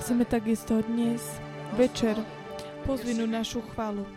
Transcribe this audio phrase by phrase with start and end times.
[0.00, 1.20] Chceme takisto dnes
[1.76, 2.16] večer
[2.88, 4.08] pozvinúť našu chválu.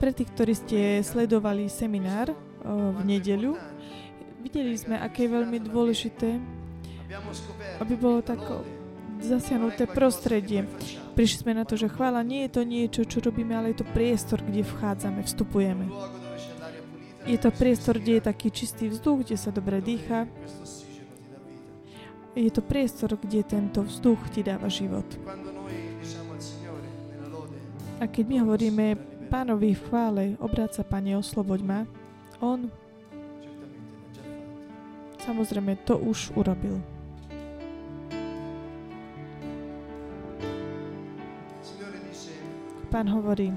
[0.00, 2.34] Pre tých, ktorí ste sledovali seminár
[2.66, 3.54] v nedeľu,
[4.42, 6.40] videli sme, aké je veľmi dôležité,
[7.78, 8.40] aby bolo tak
[9.20, 10.64] zasiahnuté prostredie.
[11.12, 13.86] Prišli sme na to, že chvála nie je to niečo, čo robíme, ale je to
[13.92, 15.84] priestor, kde vchádzame, vstupujeme.
[17.28, 20.24] Je to priestor, kde je taký čistý vzduch, kde sa dobre dýcha.
[22.40, 25.04] Je to priestor, kde tento vzduch ti dáva život.
[28.00, 28.86] A keď my hovoríme
[29.28, 31.80] pánovi v chvále, obráť sa, Pane, osloboď ma,
[32.40, 32.72] on
[35.20, 36.80] samozrejme to už urobil.
[42.88, 43.52] Pán hovorí,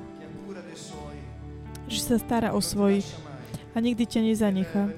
[1.87, 3.07] že sa stará o svojich
[3.73, 4.91] a nikdy ťa nezanechá.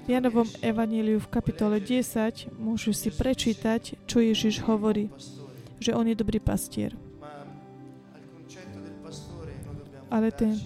[0.00, 5.12] V Janovom evaníliu v kapitole 10 môžu si prečítať, čo Ježiš hovorí,
[5.76, 6.96] že on je dobrý pastier.
[10.10, 10.58] Ale ten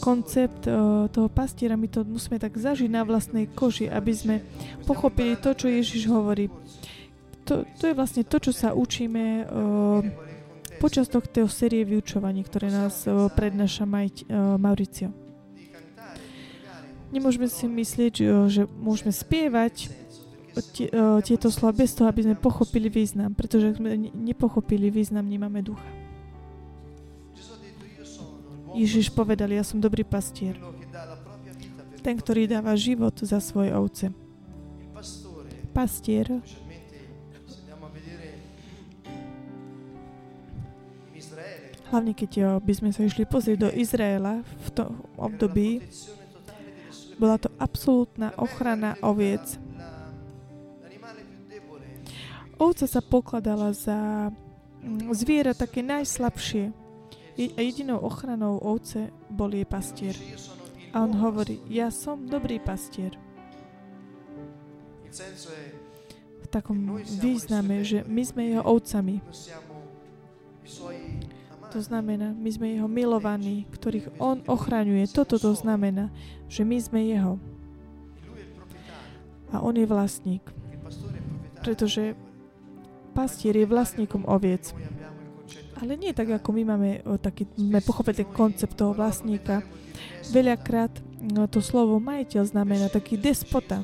[0.00, 4.36] koncept uh, toho pastiera, my to musíme tak zažiť na vlastnej koži, aby sme
[4.84, 6.52] pochopili to, čo Ježiš hovorí.
[7.48, 10.00] To, to je vlastne to, čo sa učíme uh,
[10.80, 13.84] počas tohto série vyučovaní, ktoré nás uh, prednáša
[14.60, 15.23] Mauricio.
[17.14, 18.14] Nemôžeme si myslieť,
[18.50, 23.94] že môžeme spievať uh, tieto slova bez toho, aby sme pochopili význam, pretože ak sme
[24.10, 25.86] nepochopili význam, nemáme ducha.
[28.74, 30.58] Ježiš povedal, ja som dobrý pastier.
[32.02, 34.10] Ten, ktorý dáva život za svoje ovce.
[35.70, 36.42] Pastier
[41.94, 45.78] hlavne keď jo, by sme sa išli pozrieť do Izraela v tom období,
[47.18, 49.58] bola to absolútna ochrana oviec.
[52.54, 56.70] Ovca sa pokladala za mm, zviera také najslabšie.
[57.34, 60.14] A jedinou ochranou ovce bol jej pastier.
[60.94, 63.18] A on hovorí, ja som dobrý pastier.
[66.38, 69.18] V takom význame, že my sme jeho ovcami.
[71.74, 75.10] To znamená, my sme jeho milovaní, ktorých on ochraňuje.
[75.10, 76.14] Toto to znamená,
[76.46, 77.42] že my sme jeho.
[79.50, 80.46] A on je vlastník.
[81.66, 82.14] Pretože
[83.10, 84.70] pastier je vlastníkom oviec.
[85.82, 89.66] Ale nie tak, ako my máme o, taký, máme pochopiť koncept toho vlastníka.
[90.30, 93.82] Veľakrát no, to slovo majiteľ znamená taký despota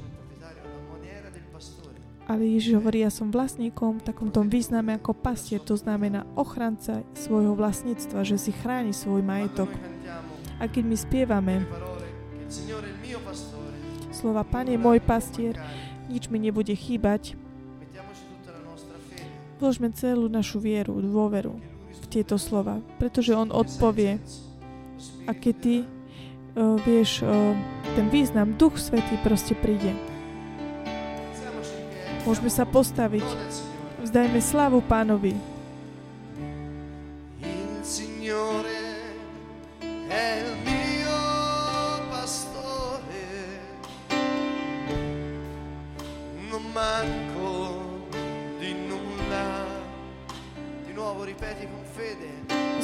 [2.30, 7.02] ale Ježiš hovorí, ja som vlastníkom v takom tom význame ako pastier, to znamená ochranca
[7.18, 9.66] svojho vlastníctva, že si chráni svoj majetok.
[10.62, 11.54] A keď my spievame
[14.14, 15.58] slova Pán je môj pastier,
[16.06, 17.34] nič mi nebude chýbať,
[19.58, 21.58] vložme celú našu vieru, dôveru
[21.90, 24.22] v tieto slova, pretože On odpovie.
[25.26, 27.58] A keď ty uh, vieš uh,
[27.98, 30.09] ten význam, Duch Svetý proste príde.
[32.24, 33.24] Môžeme sa postaviť.
[34.04, 35.36] Vzdajme slavu pánovi.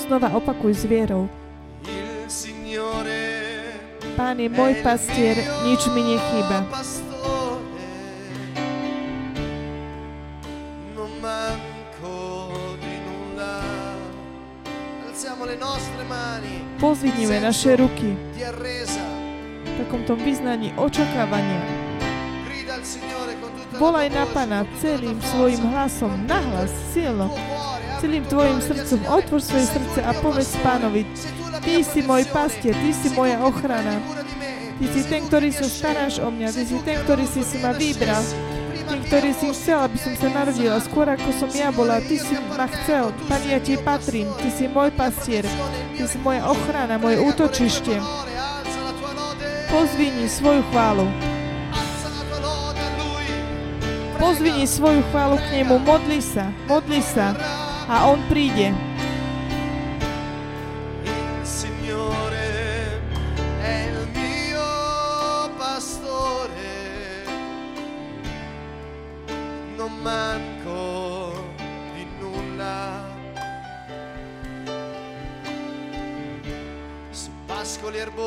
[0.07, 1.27] Znova opakuj s vierou.
[4.15, 5.35] Pán je môj pastier,
[5.67, 6.63] nič mi nechýba.
[16.77, 18.13] Pozvidnime naše ruky
[19.65, 21.61] v takomto vyznaní očakávania.
[23.77, 27.29] Volaj na Pana celým svojim hlasom, nahlas, silno,
[28.01, 29.01] celým tvojim srdcom.
[29.09, 31.05] Otvor svoje srdce a povedz Pánovi,
[31.61, 34.01] Ty si môj pastier, Ty si moja ochrana.
[34.77, 37.73] Ty si ten, ktorý sa staráš o mňa, Ty si ten, ktorý si si ma
[37.73, 38.21] vybral
[38.87, 42.39] ty, ktorý si chcel, aby som sa narodila, skôr ako som ja bola, ty si
[42.55, 45.43] ma chcel, Pane, ja ti patrím, ty si môj pastier,
[45.99, 47.99] ty si moja ochrana, moje útočište.
[49.67, 51.11] Pozvini svoju chválu.
[54.17, 57.35] Pozvini svoju chválu k nemu, modli sa, modli sa
[57.91, 58.86] a on príde.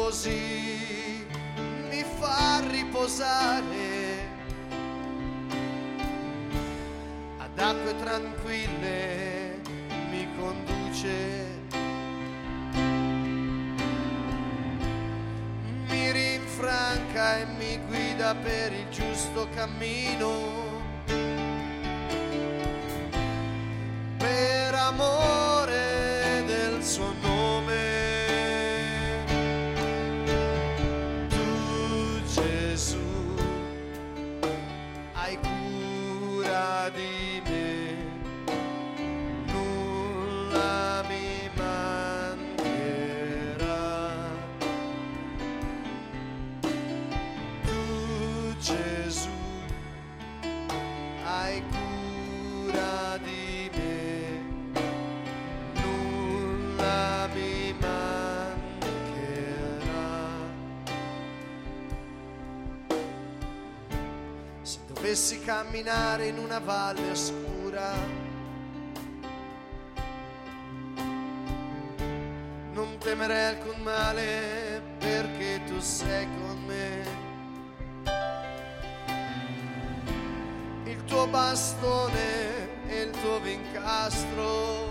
[0.09, 1.23] Così
[1.91, 4.07] mi fa riposare.
[7.55, 9.61] acque tranquille
[10.09, 11.45] mi conduce.
[15.89, 20.68] Mi rinfranca e mi guida per il giusto cammino.
[65.79, 67.93] Camminare in una valle oscura,
[72.73, 77.27] non temerei alcun male perché tu sei con me.
[80.83, 84.88] Il tuo bastone e il tuo vincastro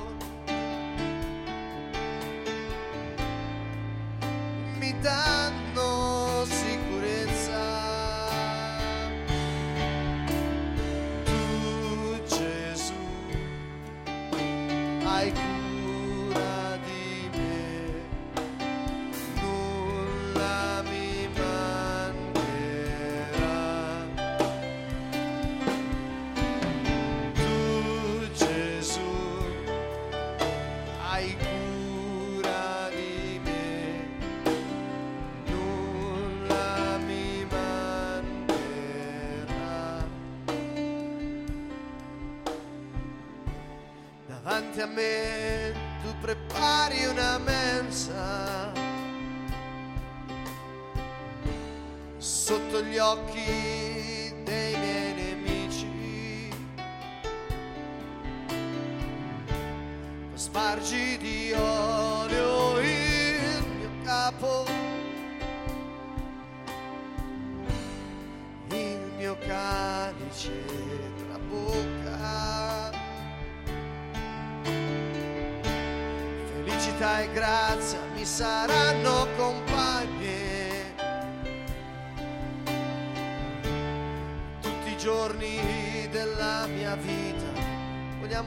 [15.08, 15.57] like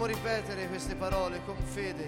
[0.02, 2.08] Vogliamo ripetere queste parole con fede.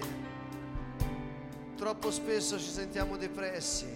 [1.76, 3.86] Troppo spesso ci sentiamo depressi,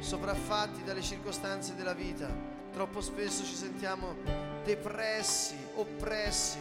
[0.00, 2.28] sopraffatti dalle circostanze della vita.
[2.74, 4.16] Troppo spesso ci sentiamo
[4.64, 6.58] depressi, oppressi.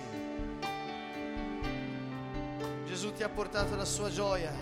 [2.86, 4.54] Gesù ti ha portato la sua gioia.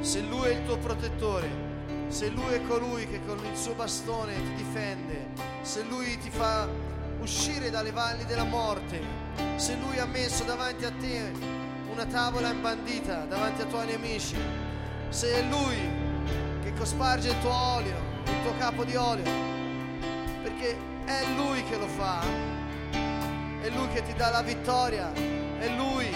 [0.00, 1.48] Se Lui è il tuo protettore,
[2.08, 5.28] se Lui è colui che con il suo bastone ti difende,
[5.62, 6.68] se Lui ti fa
[7.24, 9.00] uscire dalle valli della morte,
[9.56, 11.32] se Lui ha messo davanti a te
[11.90, 14.36] una tavola imbandita davanti ai tuoi nemici,
[15.08, 15.88] se è Lui
[16.62, 19.24] che cosparge il tuo olio, il tuo capo di olio,
[20.42, 20.76] perché
[21.06, 22.20] è Lui che lo fa,
[22.90, 26.14] è Lui che ti dà la vittoria, è Lui.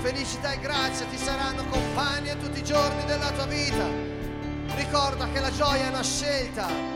[0.00, 3.86] Felicità e grazia ti saranno compagni tutti i giorni della tua vita.
[4.74, 6.91] Ricorda che la gioia è una scelta.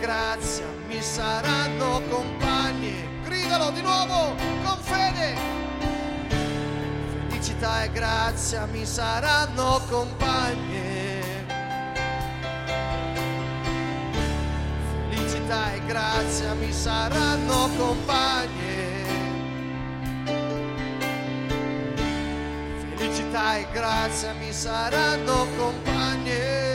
[0.00, 3.08] Grazia mi saranno compagni.
[3.24, 4.34] Gridalo di nuovo
[4.64, 5.34] con fede.
[7.28, 11.20] Felicità e grazia mi saranno compagni.
[15.08, 19.04] Felicità e grazia mi saranno compagni.
[22.96, 26.65] Felicità e grazia mi saranno compagni.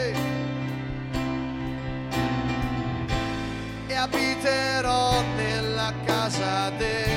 [4.42, 7.11] Abiterò nella casa del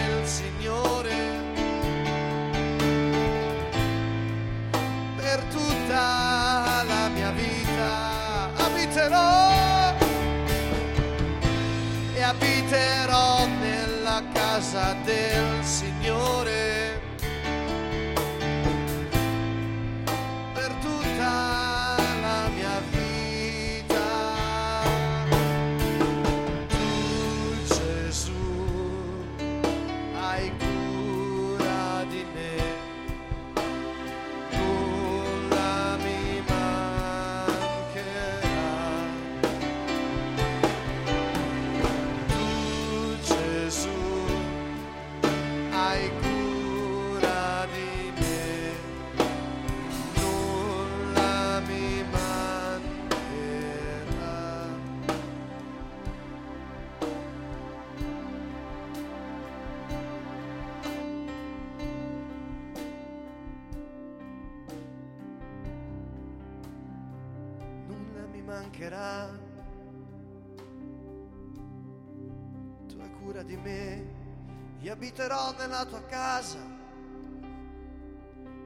[75.15, 76.59] abiterò nella tua casa,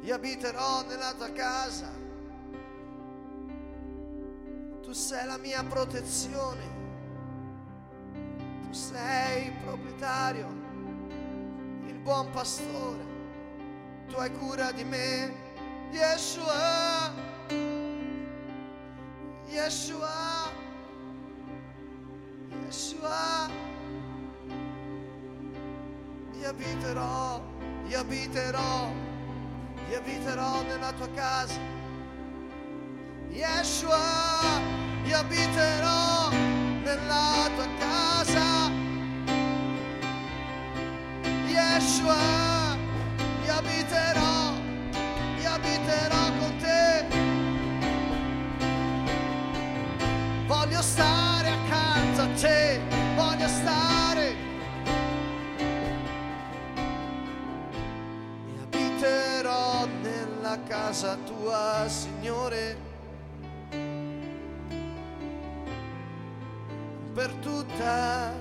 [0.02, 1.92] io abiterò nella tua casa.
[4.82, 6.64] Tu sei la mia protezione,
[8.64, 10.48] tu sei il proprietario,
[11.86, 13.06] il buon pastore,
[14.08, 15.32] tu hai cura di me,
[15.92, 17.14] Yeshua,
[19.50, 20.39] Yeshua.
[26.50, 27.42] Abiterò,
[27.88, 28.92] io abiterò,
[29.90, 31.60] io abiterò nella tua casa.
[33.30, 34.00] Yeshua,
[35.04, 36.30] io abiterò
[36.84, 38.72] nella tua casa.
[41.46, 42.18] Yeshua,
[43.46, 44.54] io abiterò,
[45.42, 47.06] io abiterò con te.
[50.48, 52.82] Voglio stare accanto a te,
[53.16, 53.89] voglio stare.
[60.90, 62.76] Casa tua, Signore.
[67.14, 68.34] per tutta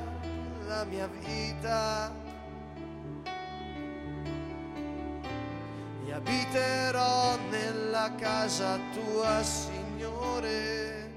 [0.66, 2.10] la mia vita.
[6.06, 11.10] E abiterò nella casa tua, Signore,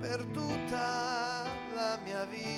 [0.00, 1.44] per tutta
[1.74, 2.57] la mia vita.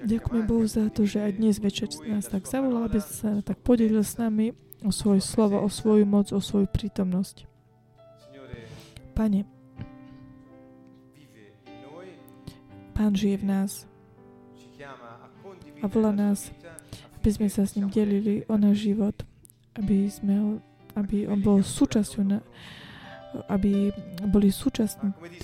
[0.00, 4.00] Ďakujeme Bohu za to, že aj dnes večer nás tak zavolal, aby sa tak podelil
[4.00, 7.44] s nami o svoje slovo, o svoju moc, o svoju prítomnosť.
[9.12, 9.44] Pane,
[12.96, 13.88] Pán žije v nás,
[15.80, 16.52] a volá nás,
[17.20, 19.16] aby sme sa s ním delili o náš život,
[19.76, 20.60] aby, sme
[20.92, 22.44] aby on bol súčasťou, na,
[23.46, 23.94] aby
[24.26, 24.66] boli disse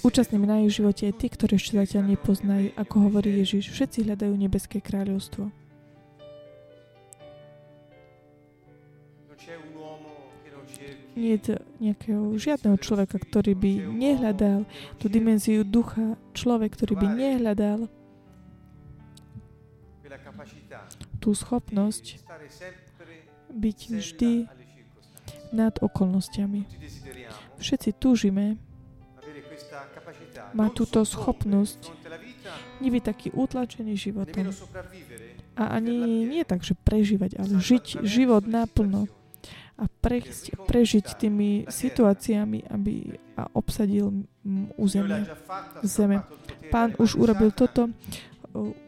[0.02, 3.70] účastnými na ich živote aj tí, ktorí ešte zatiaľ nepoznajú, ako hovorí Ježiš.
[3.70, 5.50] Všetci hľadajú nebeské kráľovstvo.
[11.16, 14.68] Nie je nejakého žiadneho človeka, ktorý by nehľadal
[15.00, 17.88] tú dimenziu ducha, človek, ktorý by nehľadal
[21.16, 22.20] tú schopnosť
[23.48, 24.32] byť vždy
[25.52, 26.66] nad okolnostiami.
[27.60, 28.56] Všetci túžime
[30.52, 31.92] má túto schopnosť
[32.80, 34.52] nebyť taký utlačený životom.
[35.56, 39.08] A ani nie tak, že prežívať, ale žiť život naplno
[39.76, 44.24] a prejsť, prežiť tými situáciami, aby a obsadil
[44.80, 45.28] územie,
[45.84, 46.24] zeme.
[46.72, 47.92] Pán už urobil toto,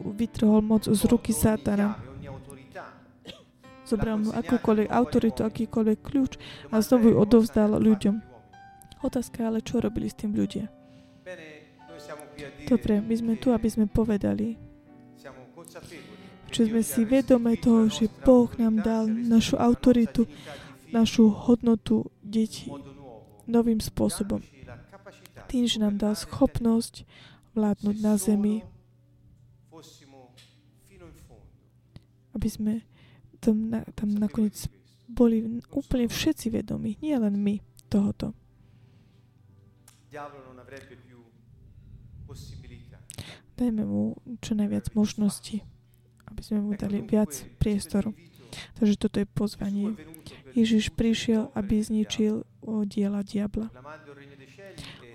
[0.01, 2.08] vytrhol moc z ruky Satana
[3.89, 6.37] zobral mu akúkoľvek autoritu, akýkoľvek kľúč
[6.69, 8.21] a znovu ju odovzdal ľuďom.
[9.01, 10.69] Otázka je ale, čo robili s tým ľudia?
[12.69, 14.55] Dobre, my sme tu, aby sme povedali,
[16.49, 20.25] že sme si vedome toho, že Boh nám dal našu autoritu,
[20.89, 22.69] našu hodnotu detí
[23.45, 24.41] novým spôsobom.
[25.49, 27.05] Tým, že nám dal schopnosť
[27.57, 28.61] vládnuť na zemi,
[32.33, 32.73] aby sme
[33.39, 34.67] tam, na, tam nakoniec
[35.09, 37.57] boli úplne všetci vedomí, nie len my
[37.89, 38.37] tohoto.
[43.59, 45.65] Dajme mu čo najviac možností,
[46.31, 48.15] aby sme mu dali viac priestoru.
[48.79, 49.93] Takže toto je pozvanie.
[50.57, 52.47] Ježiš prišiel, aby zničil
[52.89, 53.69] diela diabla.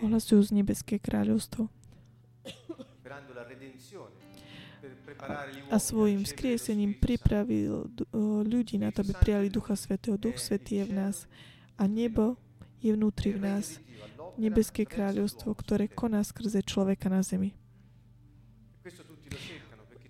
[0.03, 1.71] Ohlasujú z nebeské kráľovstvo.
[5.71, 7.89] A svojim skriesením pripravil
[8.45, 10.21] ľudí na to, aby prijali Ducha Svetého.
[10.21, 11.17] Duch Svetý je v nás
[11.79, 12.37] a nebo
[12.85, 13.81] je vnútri v nás.
[14.35, 17.55] Nebeské kráľovstvo, ktoré koná skrze človeka na zemi.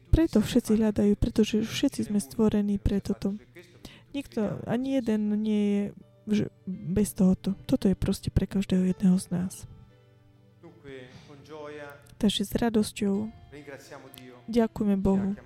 [0.09, 3.35] Preto všetci hľadajú, pretože všetci sme stvorení pre toto.
[4.15, 5.83] Nikto, ani jeden nie je
[6.67, 7.53] bez tohoto.
[7.67, 9.55] Toto je proste pre každého jedného z nás.
[12.17, 13.29] Takže s radosťou
[14.49, 15.37] ďakujeme Bohu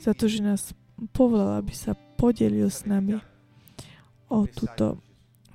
[0.00, 0.76] za to, že nás
[1.10, 3.18] povolal, aby sa podelil s nami
[4.30, 5.02] o túto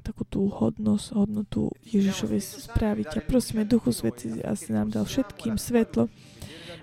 [0.08, 3.04] takú tú hodnosť, hodnotu Ježišovej správy.
[3.04, 6.08] Ťa prosíme, Duchu Svety, asi nám dal všetkým svetlo,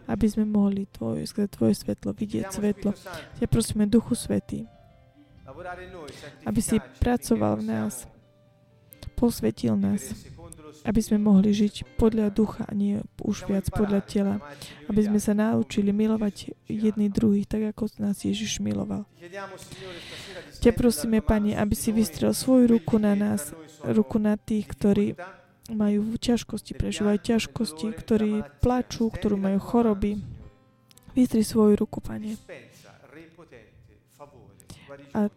[0.04, 2.92] aby sme mohli tvoje, tvoje svetlo, vidieť svetlo.
[3.40, 4.68] Ťa prosíme, Duchu Svety,
[6.44, 8.04] aby si pracoval v nás,
[9.16, 10.12] posvetil nás,
[10.84, 14.34] aby sme mohli žiť podľa ducha a nie už viac podľa tela.
[14.86, 19.08] Aby sme sa naučili milovať jedný druhých, tak ako nás Ježiš miloval.
[20.60, 25.06] Ťa prosíme, Pane, aby si vystrel svoju ruku na nás, ruku na tých, ktorí
[25.72, 30.20] majú ťažkosti, prežívajú ťažkosti, ktorí plačú, ktorí majú choroby.
[31.16, 32.36] Vystri svoju ruku, Pane.
[35.16, 35.32] A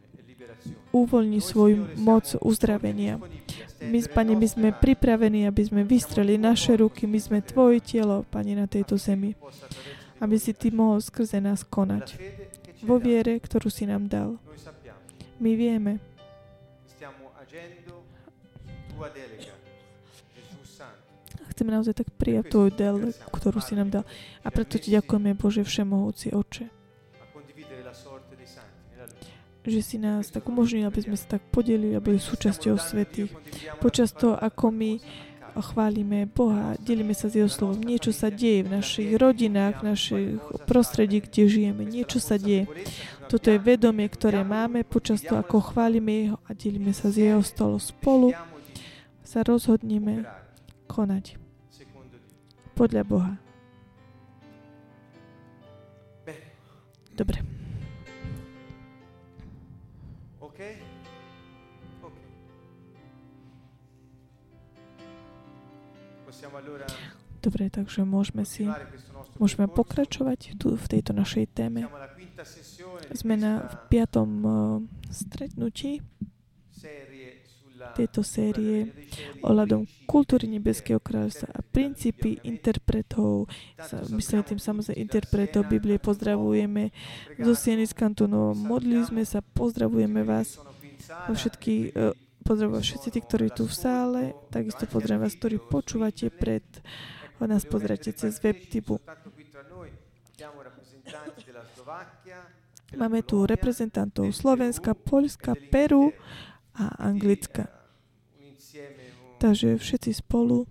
[0.92, 3.22] uvoľni svoju moc uzdravenia.
[3.78, 8.58] My, Pane, my sme pripravení, aby sme vystreli naše ruky, my sme Tvoje telo, Pane,
[8.58, 9.38] na tejto zemi.
[10.18, 12.18] Aby si Ty mohol skrze nás konať.
[12.82, 14.42] Vo viere, ktorú si nám dal.
[15.38, 16.02] My vieme.
[21.54, 22.98] Chceme naozaj tak prijať Tvoju del,
[23.30, 24.04] ktorú si nám dal.
[24.42, 26.77] A preto Ti ďakujeme, Bože Všemohúci Oče
[29.68, 33.32] že si nás tak umožnil, aby sme sa tak podelili a boli súčasťou svetých.
[33.84, 34.92] Počas toho, ako my
[35.62, 37.82] chválime Boha, delíme sa s Jeho slovom.
[37.82, 40.28] Niečo sa deje v našich rodinách, v našich
[40.70, 41.84] prostredí, kde žijeme.
[41.84, 42.70] Niečo sa deje.
[43.28, 47.42] Toto je vedomie, ktoré máme počas toho, ako chválime Jeho a delíme sa z Jeho
[47.44, 48.32] stolu spolu.
[49.28, 50.24] Sa rozhodneme
[50.88, 51.36] konať
[52.78, 53.34] podľa Boha.
[57.18, 57.57] Dobre.
[67.38, 68.66] Dobre, takže môžeme si
[69.38, 71.86] môžeme pokračovať tu v tejto našej téme.
[73.14, 74.54] Sme na v piatom uh,
[75.14, 76.02] stretnutí
[77.94, 78.90] tejto série
[79.46, 83.50] ohľadom kultúry Nebeského kráľstva a princípy interpretov.
[84.12, 86.02] Myslím tým samozrejme interpretov Biblie.
[86.02, 86.94] Pozdravujeme
[87.38, 88.58] zo Sieny z Kantonov.
[88.58, 90.58] Modlili sme sa, pozdravujeme vás
[91.30, 92.12] vo všetky uh,
[92.48, 96.64] pozdravujem všetci tí, ktorí tu v sále, takisto pozdravujem vás, ktorí počúvate pred,
[97.44, 99.04] nás pozriete cez web typu.
[102.96, 106.16] Máme tu reprezentantov Slovenska, Polska, Peru
[106.72, 107.68] a Anglicka.
[109.44, 110.64] Takže všetci spolu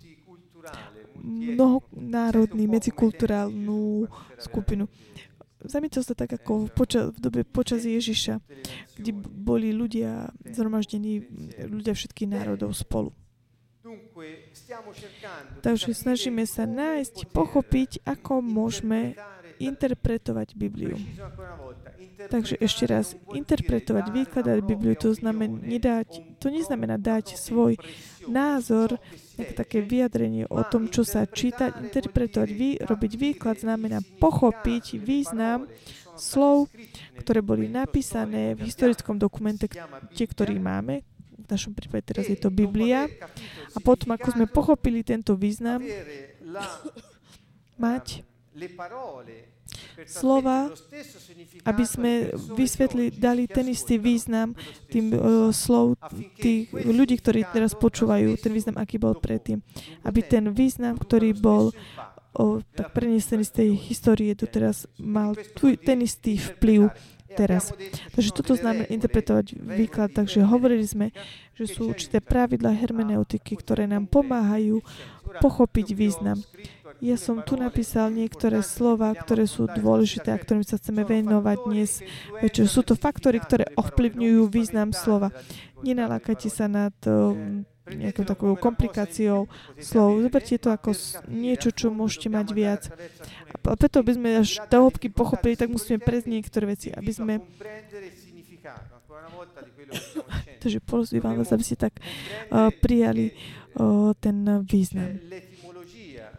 [1.21, 4.09] mnohonárodný, medzikulturálnu
[4.41, 4.89] skupinu
[5.65, 8.41] zamietol sa tak ako v, poča- v dobe počas Ježiša,
[9.01, 11.25] kde boli ľudia zhromaždení,
[11.65, 13.13] ľudia všetkých národov spolu.
[15.63, 19.15] Takže snažíme sa nájsť, pochopiť, ako môžeme
[19.59, 20.97] interpretovať Bibliu.
[22.17, 27.77] Takže ešte raz, interpretovať, vykladať Bibliu, to znamená, nedať, to neznamená dať svoj
[28.27, 28.97] názor,
[29.55, 35.69] také vyjadrenie o tom, čo sa číta, interpretovať, vy, robiť výklad znamená pochopiť význam
[36.17, 36.73] slov,
[37.21, 39.69] ktoré boli napísané v historickom dokumente,
[40.17, 41.05] tie, ktorý máme,
[41.37, 43.07] v našom prípade teraz je to Biblia,
[43.77, 45.85] a potom, ako sme pochopili tento význam,
[47.85, 48.25] mať
[50.07, 50.73] slova,
[51.65, 54.53] aby sme vysvetli, dali ten istý význam
[54.89, 55.21] tým uh,
[55.53, 55.97] slov
[56.41, 59.61] tých ľudí, ktorí teraz počúvajú, ten význam, aký bol predtým.
[60.05, 61.73] Aby ten význam, ktorý bol
[62.37, 66.93] o, tak prenesený z tej histórie doteraz, mal tu, ten istý vplyv
[67.37, 67.73] teraz.
[68.17, 70.17] Takže toto znamená interpretovať výklad.
[70.17, 71.07] Takže hovorili sme,
[71.53, 74.81] že sú určité pravidla hermeneutiky, ktoré nám pomáhajú
[75.41, 76.41] pochopiť význam.
[77.05, 81.91] Ja som tu napísal niektoré slova, ktoré sú dôležité a ktorým sa chceme venovať dnes
[82.41, 82.65] večer.
[82.65, 85.29] Sú to faktory, ktoré ovplyvňujú význam slova.
[85.85, 87.37] Nenalákajte sa na to
[87.87, 89.47] nejakou takou komplikáciou
[89.79, 90.25] slov.
[90.25, 90.91] Zoberte to ako
[91.31, 92.83] niečo, čo môžete mať viac.
[93.53, 97.35] A preto, aby sme až do hĺbky pochopili, tak musíme prejsť niektoré veci, aby sme
[100.63, 103.31] Takže pozývam vás, aby ste tak uh, prijali
[103.79, 105.23] uh, ten význam.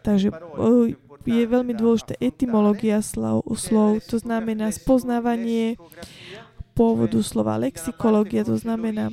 [0.00, 0.88] Takže uh,
[1.28, 5.76] je veľmi dôležité etymológia slov, slov, to znamená spoznávanie
[6.72, 9.10] pôvodu slova, lexikológia, to znamená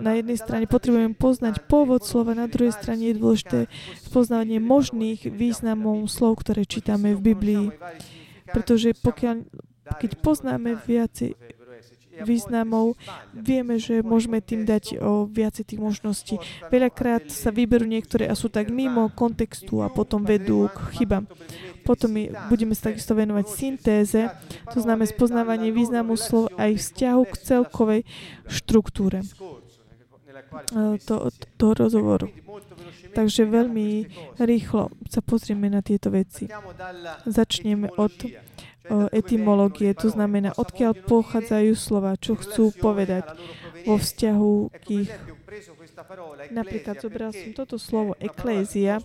[0.00, 3.58] na jednej strane potrebujeme poznať pôvod slova, na druhej strane je dôležité
[4.00, 7.66] spoznávanie možných významov slov, ktoré čítame v Biblii.
[8.48, 9.44] Pretože pokiaľ,
[10.00, 11.36] keď poznáme viacej
[12.24, 12.98] významov,
[13.34, 16.34] vieme, že môžeme tým dať o viacej tých možností.
[16.72, 21.24] Veľakrát sa vyberú niektoré a sú tak mimo kontextu a potom vedú k chybám.
[21.82, 24.20] Potom my budeme sa takisto venovať syntéze,
[24.68, 28.00] to znamená spoznávanie významu slov aj vzťahu k celkovej
[28.44, 29.24] štruktúre
[31.04, 31.14] to,
[31.56, 32.28] toho rozhovoru.
[33.16, 34.04] Takže veľmi
[34.38, 36.46] rýchlo sa pozrieme na tieto veci.
[37.24, 38.14] Začneme od
[39.12, 43.26] etymológie, to znamená, odkiaľ pochádzajú slova, čo chcú povedať
[43.84, 45.10] vo vzťahu k ich
[46.54, 49.02] Napríklad zobral som toto slovo eklézia,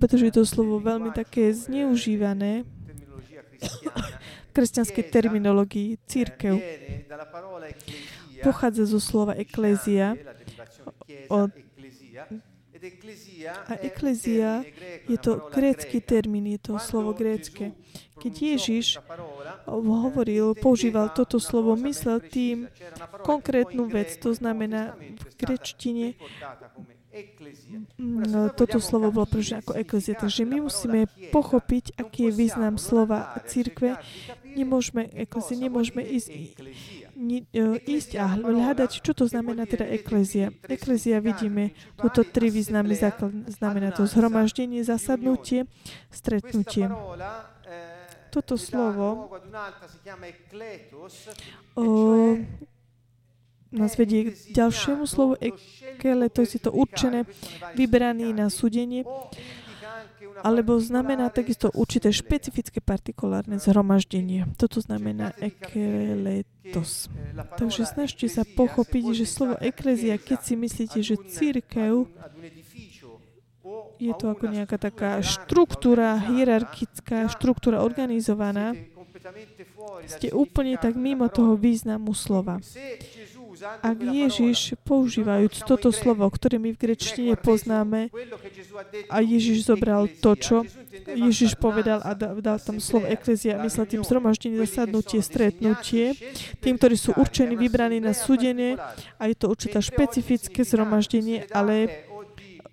[0.00, 2.64] pretože je to slovo veľmi také zneužívané
[3.58, 6.56] v kresťanskej terminológii, církev
[8.40, 10.16] pochádza zo slova eklézia.
[11.28, 11.52] Od,
[13.68, 14.64] a eklezia
[15.08, 17.74] je to grécky termín, je to slovo grécke.
[18.18, 18.86] Keď Ježiš
[19.66, 22.66] hovoril, používal toto slovo, myslel tým
[23.22, 26.18] konkrétnu vec, to znamená v grečtine
[27.98, 30.14] no, toto slovo bolo prežené ako eklezia.
[30.18, 33.96] Takže my musíme pochopiť, aký je význam slova církve.
[34.44, 36.28] Nemôžeme, eklezie, nemôžeme ísť
[37.82, 40.54] ísť a hľadať, čo to znamená teda eklezia.
[40.70, 42.94] Eklezia vidíme, toto tri významy
[43.50, 45.66] znamená to zhromaždenie, zasadnutie,
[46.14, 46.86] stretnutie.
[48.30, 49.32] Toto slovo
[51.74, 51.84] o,
[53.72, 57.24] nás vedie k ďalšiemu slovu ekeletos, je to určené,
[57.72, 59.02] vyberaný na súdenie
[60.42, 64.46] alebo znamená takisto určité špecifické partikulárne zhromaždenie.
[64.56, 67.10] Toto znamená ekeletos.
[67.56, 72.06] Takže snažte sa pochopiť, že slovo eklezia, keď si myslíte, že církev
[73.98, 78.72] je to ako nejaká taká štruktúra, hierarchická štruktúra organizovaná,
[80.06, 82.62] ste úplne tak mimo toho významu slova.
[83.82, 88.10] Ak Ježiš, používajúc toto slovo, ktoré my v grečtine poznáme,
[89.10, 90.56] a Ježiš zobral to, čo
[91.08, 96.14] Ježiš povedal a dal tam slovo eklezia, myslel tým zhromaždenie, zasadnutie, stretnutie,
[96.62, 98.78] tým, ktorí sú určení, vybraní na súdenie.
[99.18, 102.07] A je to určité špecifické zhromaždenie, ale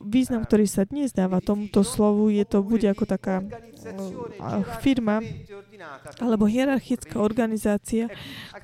[0.05, 3.41] význam, ktorý sa dnes dáva tomuto slovu, je to bude ako taká
[4.79, 5.21] firma
[6.21, 8.09] alebo hierarchická organizácia,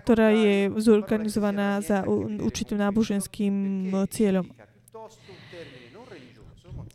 [0.05, 2.05] ktorá je zorganizovaná za
[2.41, 3.55] určitým náboženským
[4.09, 4.47] cieľom.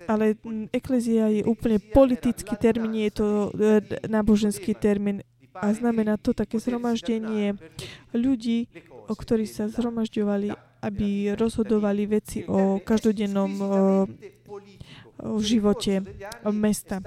[0.07, 0.39] Ale
[0.71, 3.27] eklezia je úplne politický termín, je to
[3.59, 7.59] e, náboženský termín a znamená to také zhromaždenie
[8.15, 8.71] ľudí,
[9.11, 10.55] o ktorí sa zhromažďovali,
[10.87, 13.51] aby rozhodovali veci o každodennom
[15.17, 16.05] v živote
[16.53, 17.03] mesta.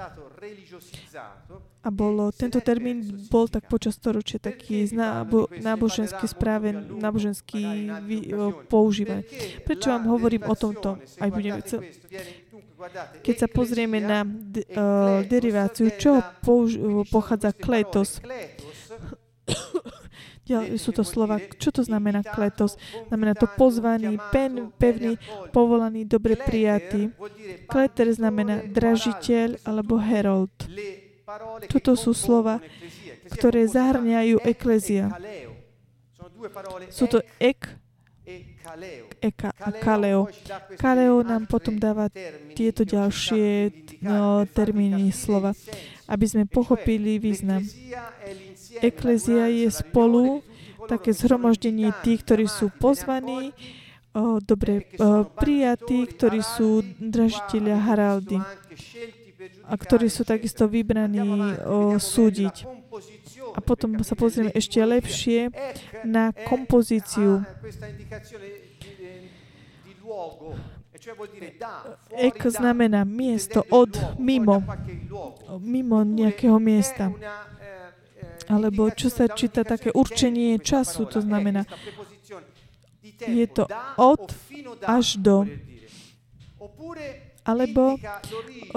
[1.80, 7.88] A bolo, tento termín bol tak počas storočia taký nábo, náboženský správe, náboženský
[8.68, 9.24] používaný.
[9.64, 11.00] Prečo vám hovorím o tomto?
[11.00, 11.64] Aj budeme.
[13.24, 16.80] Keď sa pozrieme na de, uh, deriváciu, čo použ-
[17.12, 18.20] pochádza kletos,
[20.76, 22.76] sú to slova, čo to znamená kletos?
[23.08, 25.16] Znamená to pozvaný, pen, pevný,
[25.54, 27.14] povolaný, dobre prijatý.
[27.70, 30.54] Kleter znamená dražiteľ alebo herold.
[31.70, 32.58] Toto sú slova,
[33.30, 35.14] ktoré zahrňajú eklezia.
[36.90, 37.78] Sú to ek,
[39.22, 40.30] eka a kaleo.
[40.78, 42.10] Kaleo nám potom dáva
[42.54, 43.74] tieto ďalšie
[44.06, 45.54] no, termíny slova.
[46.10, 47.62] aby sme pochopili význam.
[48.82, 50.44] Eklezia je spolu
[50.90, 53.54] také zhromaždenie tých, ktorí sú pozvaní,
[54.42, 54.90] dobre
[55.38, 58.42] prijatí, ktorí sú dražiteľia Haraldy
[59.70, 62.66] a ktorí sú takisto vybraní o, súdiť.
[63.54, 65.54] A potom sa pozrieme ešte lepšie
[66.04, 67.46] na kompozíciu.
[72.18, 74.60] Ek znamená miesto od, mimo,
[75.62, 77.14] mimo nejakého miesta
[78.50, 81.70] alebo čo sa číta také určenie času, to znamená,
[83.22, 84.34] je to od
[84.84, 85.46] až do.
[87.46, 87.98] Alebo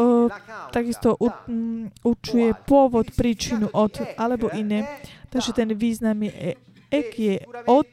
[0.00, 0.32] o,
[0.72, 4.86] takisto u, m, určuje pôvod, príčinu od, alebo iné.
[5.28, 6.56] Takže ten význam je
[6.92, 7.88] ek je od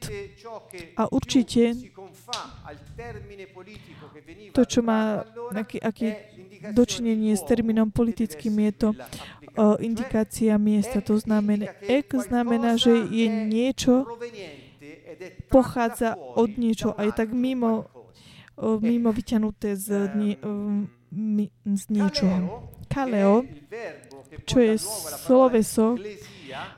[0.96, 1.72] a určite
[4.52, 5.24] to, čo má
[5.56, 6.08] aký, aký
[6.76, 8.88] dočinenie s termínom politickým, je to
[9.80, 11.00] indikácia miesta.
[11.02, 14.06] To znamená, ek znamená, že je niečo,
[15.52, 17.90] pochádza od niečo a je tak mimo,
[18.60, 22.70] mimo vyťanuté z, nie, z niečoho.
[22.90, 23.46] Kaleo,
[24.46, 24.74] čo je
[25.26, 25.98] sloveso,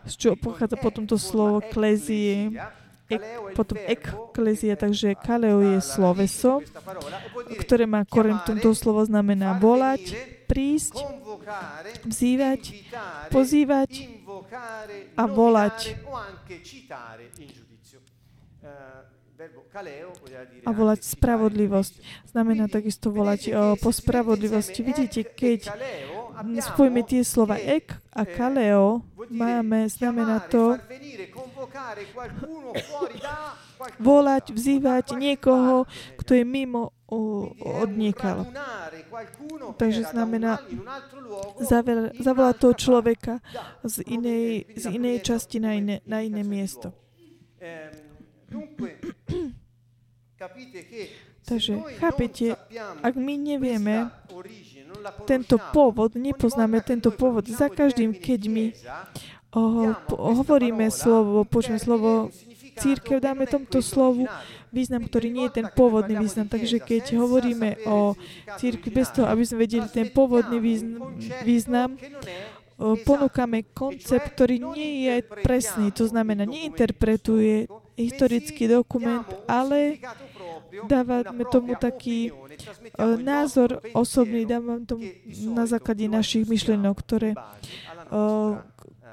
[0.05, 2.53] z čoho pochádza potom to slovo klezie,
[3.09, 3.23] ek,
[3.57, 6.65] potom ekklezia, takže kaleo je sloveso,
[7.61, 10.17] ktoré má koren tomto slovo znamená volať,
[10.53, 11.01] prísť,
[12.05, 12.61] vzývať,
[13.33, 13.91] pozývať
[15.17, 15.97] a volať.
[20.63, 21.95] A volať spravodlivosť.
[22.31, 24.85] Znamená takisto volať o, po spravodlivosti.
[24.85, 25.73] Vidíte, keď
[26.61, 30.77] spojíme tie slova ek a kaleo, máme, znamená to
[33.99, 35.89] volať, vzývať niekoho,
[36.21, 36.93] kto je mimo
[37.61, 38.47] od niekala.
[39.77, 40.59] Takže znamená
[42.17, 43.35] zavolať toho človeka
[43.85, 46.93] z inej, z inej časti na iné, na iné miesto.
[51.43, 52.55] Takže chápete,
[53.03, 54.11] ak my nevieme
[55.27, 58.65] tento pôvod, nepoznáme tento pôvod, za každým, keď my
[59.55, 59.95] oh,
[60.39, 62.31] hovoríme slovo, počujeme slovo
[62.79, 64.27] církev, dáme tomto slovu
[64.73, 66.49] význam, ktorý nie je ten pôvodný význam.
[66.49, 68.17] Takže keď hovoríme o
[68.57, 70.59] církvi bez toho, aby sme vedeli ten pôvodný
[71.45, 71.95] význam,
[72.81, 80.01] ponúkame koncept, ktorý nie je presný, to znamená, neinterpretuje historický dokument, ale
[80.89, 85.05] dávame tomu taký uh, názor osobný, dávame tomu
[85.53, 87.31] na základe našich myšlienok, ktoré,
[88.09, 88.59] uh,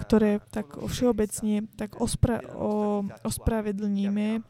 [0.07, 4.47] ktoré tak všeobecne tak ospra- o, ospravedlníme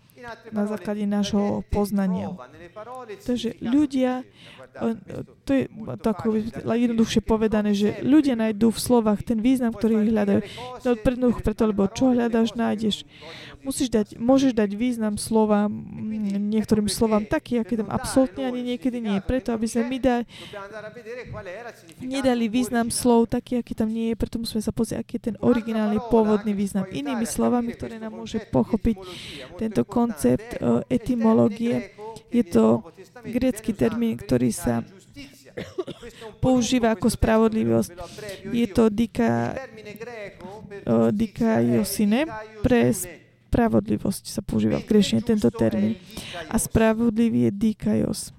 [0.51, 2.33] na základe nášho poznania.
[3.23, 4.23] Takže ľudia,
[5.43, 5.63] to je
[5.99, 6.23] tak
[6.63, 10.41] jednoduchšie povedané, že ľudia nájdú v slovách ten význam, ktorý hľadajú.
[11.19, 13.03] No, preto, lebo čo hľadáš, nájdeš.
[13.59, 19.19] Musíš dať, môžeš dať význam slova, niektorým slovám taký, aký tam absolútne ani niekedy nie.
[19.19, 20.23] Preto, aby sme my dali,
[21.99, 25.37] nedali význam slov taký, aký tam nie je, preto musíme sa pozrieť, aký je ten
[25.43, 26.87] originálny pôvodný význam.
[26.87, 28.95] Inými slovami, ktoré nám môže pochopiť
[29.59, 31.98] tento koncept uh, etymológie,
[32.29, 32.85] je to
[33.25, 34.85] grecký termín, ktorý sa
[36.39, 37.91] používa ako spravodlivosť.
[38.53, 39.57] Je to dika,
[41.11, 42.29] dikaiosine
[42.63, 42.95] pre
[43.49, 45.97] Spravodlivosť sa používa v grešine tento termín.
[46.53, 48.29] A spravodlivý je dikajos.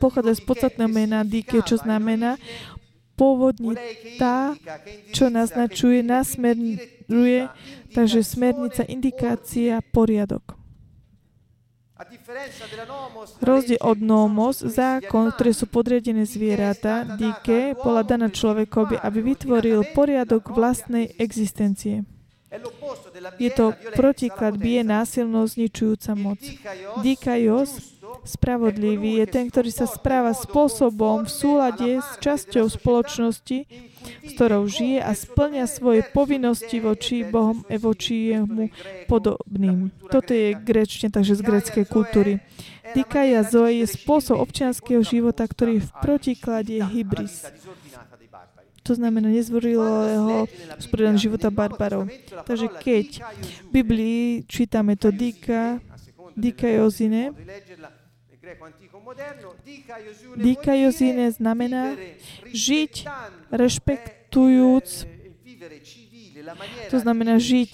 [0.00, 2.40] Pochádza z podstatného mena dike, čo znamená
[3.20, 3.76] pôvodne
[4.16, 4.56] tá,
[5.12, 7.52] čo naznačuje, nasmeruje,
[7.92, 10.56] takže smernica, indikácia, poriadok.
[13.44, 20.48] Rozdiel od nomos, zákon, ktoré sú podriadené zvieratá, dike, bola daná človekovi, aby vytvoril poriadok
[20.48, 22.08] vlastnej existencie.
[23.38, 26.40] Je to protiklad bije násilno zničujúca moc.
[27.04, 27.94] Dikajos,
[28.26, 33.68] spravodlivý, je ten, ktorý sa správa spôsobom v súlade s časťou spoločnosti,
[34.24, 38.68] s ktorou žije a splňa svoje povinnosti voči Bohom a voči jemu
[39.06, 39.94] podobným.
[40.10, 42.42] Toto je grečne, takže z greckej kultúry.
[42.90, 47.46] Dikaja Zoe je spôsob občianského života, ktorý je v protiklade hybris
[48.90, 50.48] to znamená nezvorilého
[50.82, 52.08] spredania života barbarov.
[52.42, 53.22] Takže keď
[53.68, 55.78] v Biblii čítame to dika,
[56.34, 57.30] dikaiosine,
[60.36, 61.96] dikaiosine znamená
[62.50, 62.94] žiť
[63.50, 64.88] rešpektujúc
[66.90, 67.72] to znamená žiť,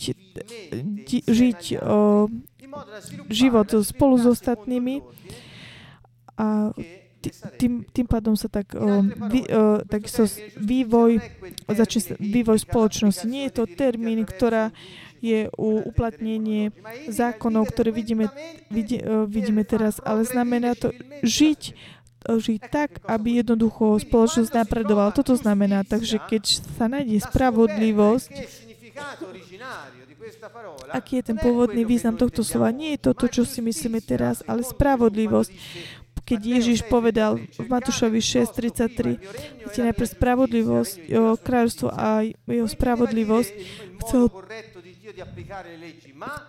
[1.06, 2.26] di, žiť o,
[3.30, 5.00] život spolu s ostatnými
[6.36, 6.74] a
[7.58, 10.30] tým, tým pádom sa tak, uh, vy, uh, takisto
[10.62, 11.18] vývoj,
[11.66, 13.26] začne vývoj spoločnosti.
[13.26, 14.70] Nie je to termín, ktorá
[15.26, 16.70] je uplatnenie
[17.10, 18.30] zákonov, ktoré vidíme,
[18.70, 20.94] vidí, uh, vidíme teraz, ale znamená to
[21.26, 21.74] žiť
[22.26, 25.14] žiť tak, aby jednoducho spoločnosť napredovala.
[25.14, 28.30] Toto znamená, takže keď sa nájde spravodlivosť,
[30.90, 32.74] aký je ten pôvodný význam tohto slova?
[32.74, 35.52] Nie je to to, čo si myslíme teraz, ale spravodlivosť.
[36.26, 43.50] Keď Ježiš povedal v Matúšovi 6.33, chcete najprv spravodlivosť, jeho kráľovstvo a jeho spravodlivosť,
[44.02, 44.26] chcel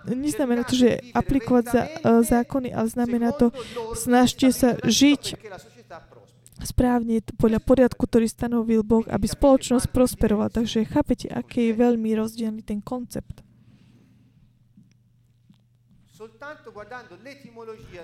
[0.08, 3.56] Neznamená to, že aplikovať za, uh, zákony, ale znamená to,
[3.95, 5.39] snažte sa žiť
[6.65, 10.49] správne podľa poriadku, ktorý stanovil Boh, aby spoločnosť prosperovala.
[10.49, 13.45] Takže chápete, aký je veľmi rozdielný ten koncept.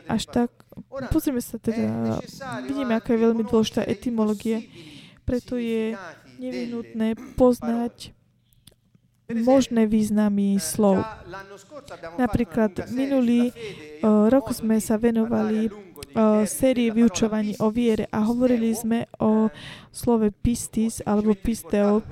[0.05, 0.49] Až tak,
[1.09, 2.21] pozrieme sa teda,
[2.69, 4.61] vidíme, aká je veľmi dôležitá etymológia.
[5.25, 5.97] Preto je
[6.37, 8.13] nevyhnutné poznať
[9.31, 10.99] možné významy slov.
[12.19, 19.07] Napríklad minulý uh, rok sme sa venovali uh, sérii vyučovaní o viere a hovorili sme
[19.23, 19.47] o
[19.95, 22.03] slove pistis alebo pisteo.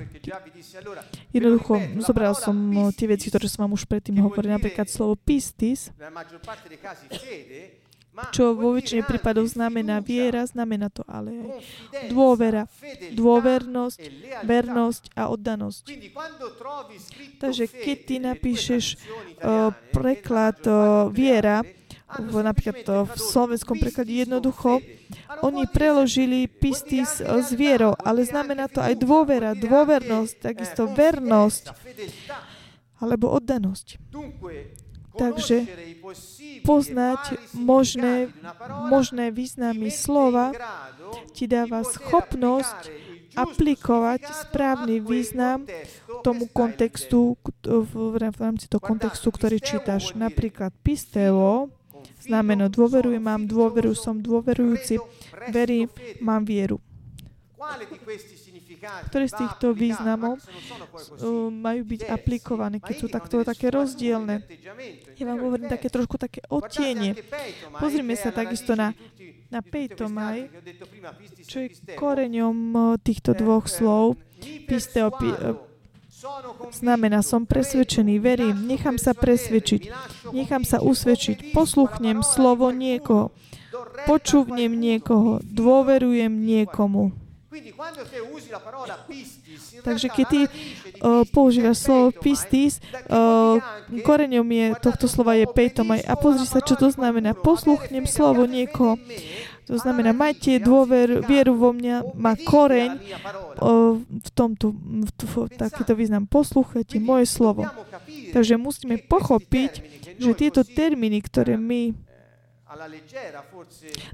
[1.36, 2.56] Jednoducho, zobral som
[2.95, 4.56] tie veci, ktoré som vám už predtým hovoril.
[4.56, 5.91] Napríklad slovo pistis
[8.36, 12.67] čo vo väčšine prípadov znamená viera, znamená to ale aj dôvera,
[13.15, 14.00] dôvernosť,
[14.43, 15.84] vernosť a oddanosť.
[17.39, 21.63] Takže keď ty napíšeš uh, preklad uh, viera,
[22.19, 24.84] v, napríklad to v slovenskom preklade jednoducho,
[25.39, 31.71] oni preložili pistis s vierou, ale znamená to aj dôvera, dôvernosť, takisto vernosť
[33.00, 33.97] alebo oddanosť.
[35.12, 35.67] Takže
[36.63, 38.32] poznať možné,
[38.88, 40.56] možné významy slova
[41.36, 42.91] ti dáva schopnosť
[43.36, 45.63] aplikovať správny význam
[46.24, 50.15] tomu kontextu, v rámci toho kontextu, ktorý čítaš.
[50.15, 51.71] Napríklad pisteo
[52.19, 55.00] znamená dôverujem, mám dôveru, som dôverujúci,
[55.50, 55.88] verím,
[56.19, 56.80] mám vieru.
[58.82, 64.41] Ktoré z týchto významov uh, majú byť aplikované, keď sú takto také rozdielne?
[65.22, 67.13] Ja vám hovorím také trošku také odtienie.
[67.78, 68.98] Pozrime sa takisto na,
[69.54, 70.50] na peitomaj,
[71.46, 74.17] čo je koreňom uh, týchto dvoch slov.
[74.65, 75.54] Pisteo, uh,
[76.70, 79.89] Znamená, som presvedčený, verím, nechám sa presvedčiť,
[80.30, 83.34] nechám sa usvedčiť, posluchnem slovo niekoho,
[84.06, 87.20] počúvnem niekoho, dôverujem niekomu.
[89.83, 92.79] Takže keď ty uh, používaš slovo pistis,
[93.11, 93.59] uh,
[94.07, 97.35] koreňom je, tohto slova je pejtom a pozri sa, čo to znamená.
[97.35, 98.95] Posluchnem slovo niekoho.
[99.67, 102.99] To znamená, majte dôver, vieru vo mňa, má koreň
[104.07, 106.27] v tomto, v, v, takýto význam.
[106.27, 107.67] Poslúchajte moje slovo.
[108.31, 109.71] Takže musíme pochopiť,
[110.19, 112.11] že tieto termíny, ktoré my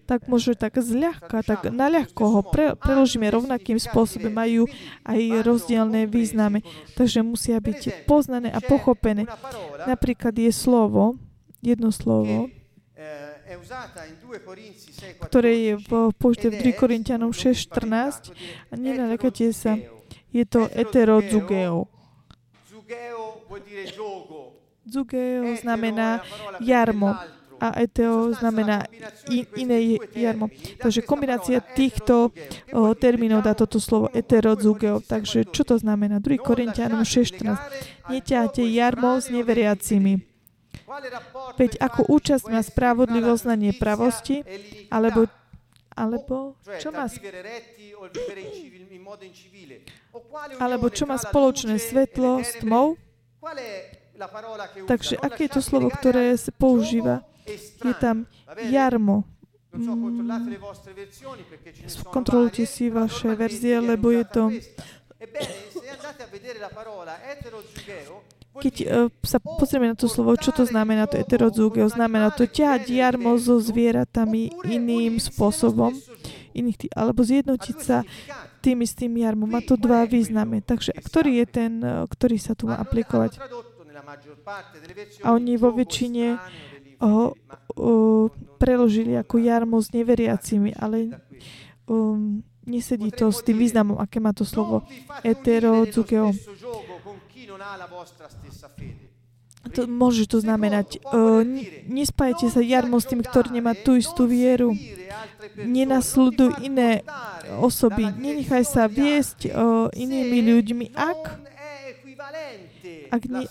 [0.09, 4.65] tak môže tak zľahka, tak naľahko ho pre, preložíme rovnakým spôsobom, majú
[5.05, 6.65] aj rozdielne významy,
[6.97, 9.29] takže musia byť poznané a pochopené.
[9.85, 11.21] Napríklad je slovo,
[11.61, 12.49] jedno slovo,
[15.21, 18.33] ktoré je v, použité v 2 Korintianom 6.14
[18.69, 19.77] a nenaľakajte sa,
[20.33, 21.87] je to eterozugeo.
[24.87, 26.23] Zugeo znamená
[26.63, 27.11] jarmo
[27.57, 28.85] a eteo znamená
[29.29, 30.49] in, iné jarmo.
[30.77, 32.31] Takže kombinácia týchto
[33.01, 35.01] termínov dá toto slovo eterodzugeo.
[35.01, 36.21] Takže čo to znamená?
[36.21, 38.13] 2 Korintianom 6.14.
[38.13, 40.21] Neťahte jarmo s neveriacimi.
[41.57, 44.45] Veď ako účasť má spravodlivosť na nepravosti,
[44.87, 45.27] alebo,
[45.91, 47.05] alebo čo má
[50.59, 52.95] alebo čo má spoločné svetlo s tmou?
[54.87, 57.23] Takže aké je to slovo, ktoré sa používa?
[57.47, 58.27] Je tam
[58.67, 59.23] jarmo.
[59.71, 60.27] Mm,
[62.11, 64.43] kontrolujte si vaše verzie, lebo je to...
[68.57, 68.75] Keď
[69.21, 73.61] sa pozrieme na to slovo, čo to znamená, to eterodzúgeo, znamená to ťahať jarmo so
[73.61, 75.93] zvieratami iným spôsobom,
[76.57, 78.01] iných alebo zjednotiť sa
[78.65, 79.45] tým istým jarmom.
[79.45, 80.65] Má to dva významy.
[80.65, 81.73] Takže ktorý je ten,
[82.09, 83.37] ktorý sa tu má aplikovať?
[85.21, 86.41] A oni vo väčšine
[87.01, 88.25] ho uh,
[88.57, 91.21] preložili ako jarmo s neveriacimi, ale
[91.85, 94.83] um, nesedí to s tým významom, aké má to slovo
[95.21, 96.33] etero, zukeo.
[99.67, 101.43] To môže to znamenať, uh,
[101.91, 104.71] nespájate sa jarmo s tým, ktorý nemá tú istú vieru.
[105.57, 107.03] Nenasleduj iné
[107.59, 108.07] osoby.
[108.07, 111.21] Nenechaj sa viesť uh, inými ľuďmi, ak
[113.11, 113.45] ak, nie,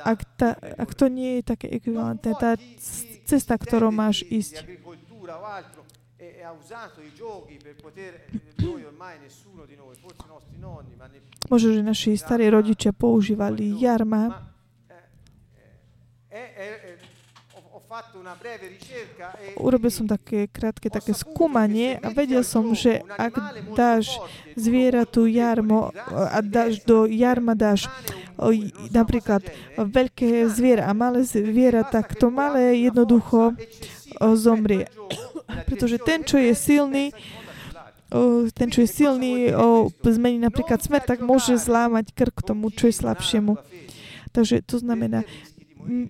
[0.00, 2.56] ak, ta, ak to nie je také ekvivalentné, tá
[3.24, 4.64] cesta, ktorou máš ísť.
[11.50, 14.52] Možno, že naši starí rodičia používali jarma.
[19.54, 23.34] Urobil som také krátke také skúmanie a vedel som, že ak
[23.78, 24.18] dáš
[24.58, 27.86] zvieratu jarmo a dáš do jarma dáš
[28.90, 29.46] napríklad
[29.78, 33.54] veľké zviera a malé zviera, tak to malé jednoducho
[34.34, 34.90] zomrie.
[35.68, 37.14] Pretože ten, čo je silný,
[38.54, 39.50] ten, čo je silný,
[40.02, 43.58] zmení napríklad smer, tak môže zlámať krk tomu, čo je slabšiemu.
[44.34, 45.22] Takže to znamená,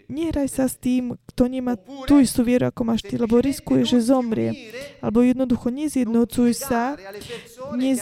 [0.08, 1.74] nehraj sa s tým, kto nemá
[2.06, 4.74] tú istú vieru, ako máš ty, lebo riskuje, že zomrie.
[5.02, 6.94] Alebo jednoducho nezjednocuj sa,
[7.74, 8.00] nez,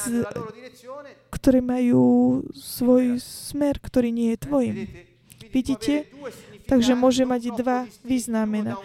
[1.33, 4.77] ktoré majú svoj smer, ktorý nie je tvojim.
[5.53, 6.09] Vidíte?
[6.63, 8.79] Takže môže mať dva významena.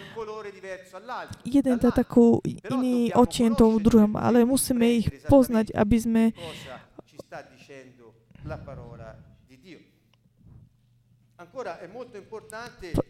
[1.46, 6.22] Jeden dá takú iný očien tomu druhom, ale musíme ich poznať, aby sme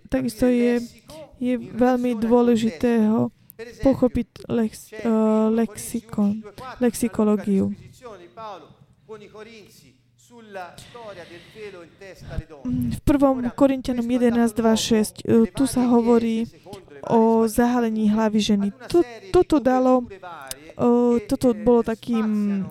[0.09, 0.81] Takisto je,
[1.37, 3.29] je veľmi dôležitého
[3.83, 6.41] pochopiť lex, uh, lexikon,
[6.79, 7.75] lexikológiu.
[12.69, 16.47] V prvom Korintianom 11.2.6 uh, tu sa hovorí
[17.11, 18.69] o zahalení hlavy ženy.
[18.93, 19.03] To,
[19.35, 22.63] toto dalo, uh, toto bolo takým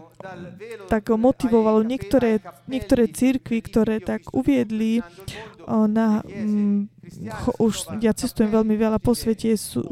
[0.90, 5.06] tak motivovalo niektoré, niektoré církvy, ktoré tak uviedli
[5.68, 6.90] na, um,
[7.62, 9.84] už ja cestujem veľmi veľa po svete, sú,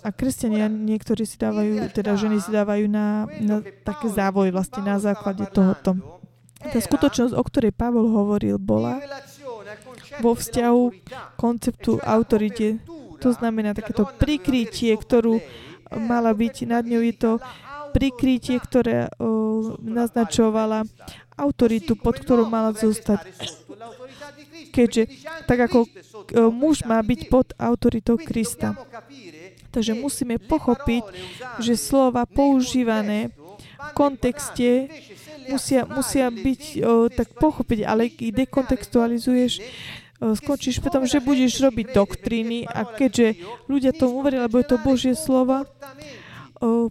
[0.00, 5.02] a kresťania niektorí si dávajú, teda ženy si dávajú na, na také závoj vlastne na
[5.02, 5.98] základe tohoto.
[6.60, 9.02] Tá skutočnosť, o ktorej Pavol hovoril, bola
[10.22, 10.82] vo vzťahu
[11.34, 12.78] konceptu autorite.
[13.18, 15.42] To znamená takéto prikrytie, ktorú
[15.98, 17.32] mala byť nad ňou, je to
[17.92, 20.86] prikrytie, ktoré uh, naznačovala
[21.36, 23.26] autoritu, pod ktorou mala zostať.
[24.70, 25.02] Keďže
[25.50, 25.90] tak ako uh,
[26.48, 28.76] muž má byť pod autoritou Krista.
[29.70, 31.04] Takže musíme pochopiť,
[31.62, 33.30] že slova používané
[33.80, 34.90] v kontexte
[35.46, 39.62] musia, musia byť o, tak pochopiť, ale ich dekontextualizuješ,
[40.20, 45.14] skončíš potom, že budeš robiť doktríny a keďže ľudia tomu uverili, lebo je to Božie
[45.16, 45.64] slova,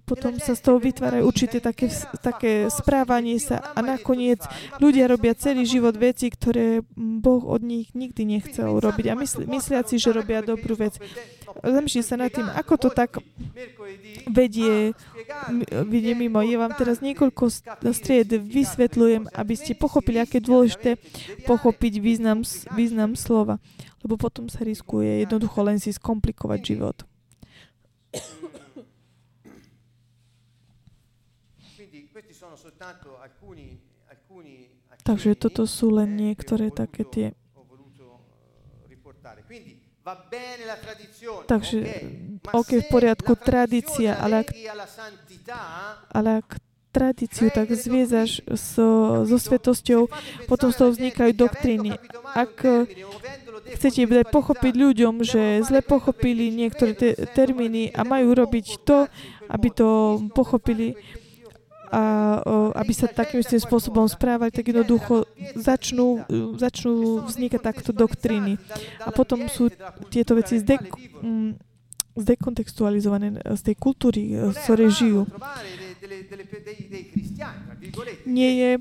[0.02, 1.94] potom sa z toho vytvárajú určité také,
[2.26, 4.42] také správanie sa a nakoniec
[4.82, 10.02] ľudia robia celý život veci, ktoré Boh od nich nikdy nechcel robiť a mysli, mysliaci,
[10.02, 10.98] že robia dobrú vec.
[11.62, 13.22] Zamýšľam sa nad tým, ako to tak
[14.26, 14.98] vedie,
[15.86, 16.42] vedie mimo.
[16.42, 17.50] Je vám teraz niekoľko
[17.94, 20.98] stried, vysvetľujem, aby ste pochopili, aké dôležité
[21.46, 22.42] pochopiť význam,
[22.74, 23.62] význam slova.
[24.02, 26.98] Lebo potom sa riskuje jednoducho len si skomplikovať život.
[35.10, 37.28] Takže toto sú len niektoré také tie
[41.46, 41.78] Takže,
[42.50, 44.50] OK, v poriadku, tradícia, ale ak,
[46.10, 46.50] ale ak
[46.90, 50.10] tradíciu tak zviezaš so, so svetosťou,
[50.50, 51.94] potom z toho vznikajú doktríny.
[52.34, 52.66] Ak
[53.78, 54.02] chcete
[54.34, 59.06] pochopiť ľuďom, že zle pochopili niektoré te- termíny a majú robiť to,
[59.50, 60.98] aby to pochopili,
[61.90, 62.02] a
[62.78, 65.26] aby sa takým istým spôsobom správali, tak jednoducho
[65.58, 66.24] začnú,
[66.56, 68.62] začnú vznikať takto doktríny.
[69.02, 69.74] A potom sú
[70.14, 70.86] tieto veci zdek,
[72.14, 75.22] zdekontextualizované z tej kultúry, z ktorej žijú.
[78.30, 78.72] Nie je,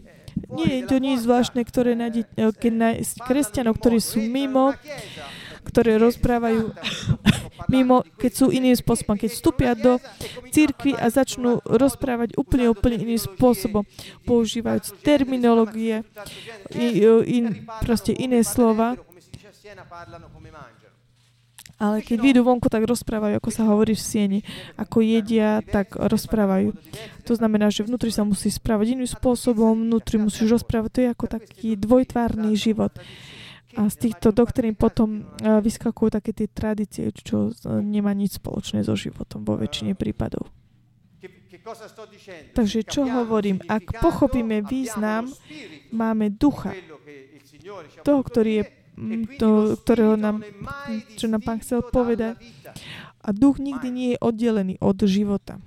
[0.53, 4.75] nie je to nič zvláštne, ktoré nájde, keď nájsť kresťanov, ktorí sú mimo,
[5.69, 6.73] ktoré rozprávajú
[7.73, 9.21] mimo, keď sú iným spôsobom.
[9.21, 10.01] Keď vstúpia do
[10.49, 13.85] církvy a začnú rozprávať úplne, úplne iným spôsobom,
[14.25, 16.03] používajúc terminológie,
[16.73, 18.97] in, proste iné slova.
[21.79, 24.41] Ale keď vyjdú vonku, tak rozprávajú, ako sa hovorí v sieni.
[24.75, 26.75] Ako jedia, tak rozprávajú.
[27.23, 30.91] To znamená, že vnútri sa musí správať iným spôsobom, vnútri musíš rozprávať.
[30.91, 32.91] To je ako taký dvojtvárny život.
[33.79, 38.83] A z týchto doktrín potom e, vyskakujú také tie tradície, čo e, nemá nič spoločné
[38.83, 40.51] so životom vo väčšine prípadov.
[42.59, 43.62] Takže čo hovorím?
[43.70, 45.31] Ak pochopíme význam,
[45.95, 46.74] máme ducha,
[48.03, 48.64] toho, ktorý je
[49.39, 50.43] to, ktorého nám,
[51.14, 52.35] čo nám pán chcel povedať.
[53.22, 55.62] A duch nikdy nie je oddelený od života.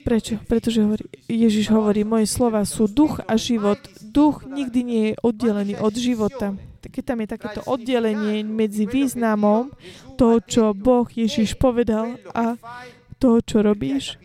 [0.00, 0.40] Prečo?
[0.48, 3.76] Pretože hovorí, Ježiš hovorí, moje slova sú duch a život.
[4.00, 6.56] Duch nikdy nie je oddelený od života.
[6.80, 9.68] Keď tam je takéto oddelenie medzi významom
[10.16, 12.56] toho, čo Boh Ježiš povedal a
[13.20, 14.16] toho, čo robíš,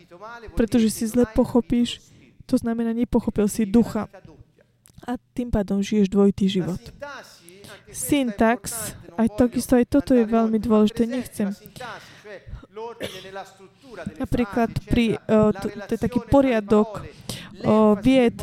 [0.56, 2.00] pretože si zle pochopíš,
[2.48, 4.08] to znamená, nepochopil si ducha.
[5.04, 6.80] A tým pádom žiješ dvojitý život.
[7.92, 11.04] Syntax, aj takisto aj toto je veľmi dôležité.
[11.04, 11.52] Nechcem
[14.18, 17.02] Napríklad pri, uh, to, je taký poriadok
[18.02, 18.36] vied,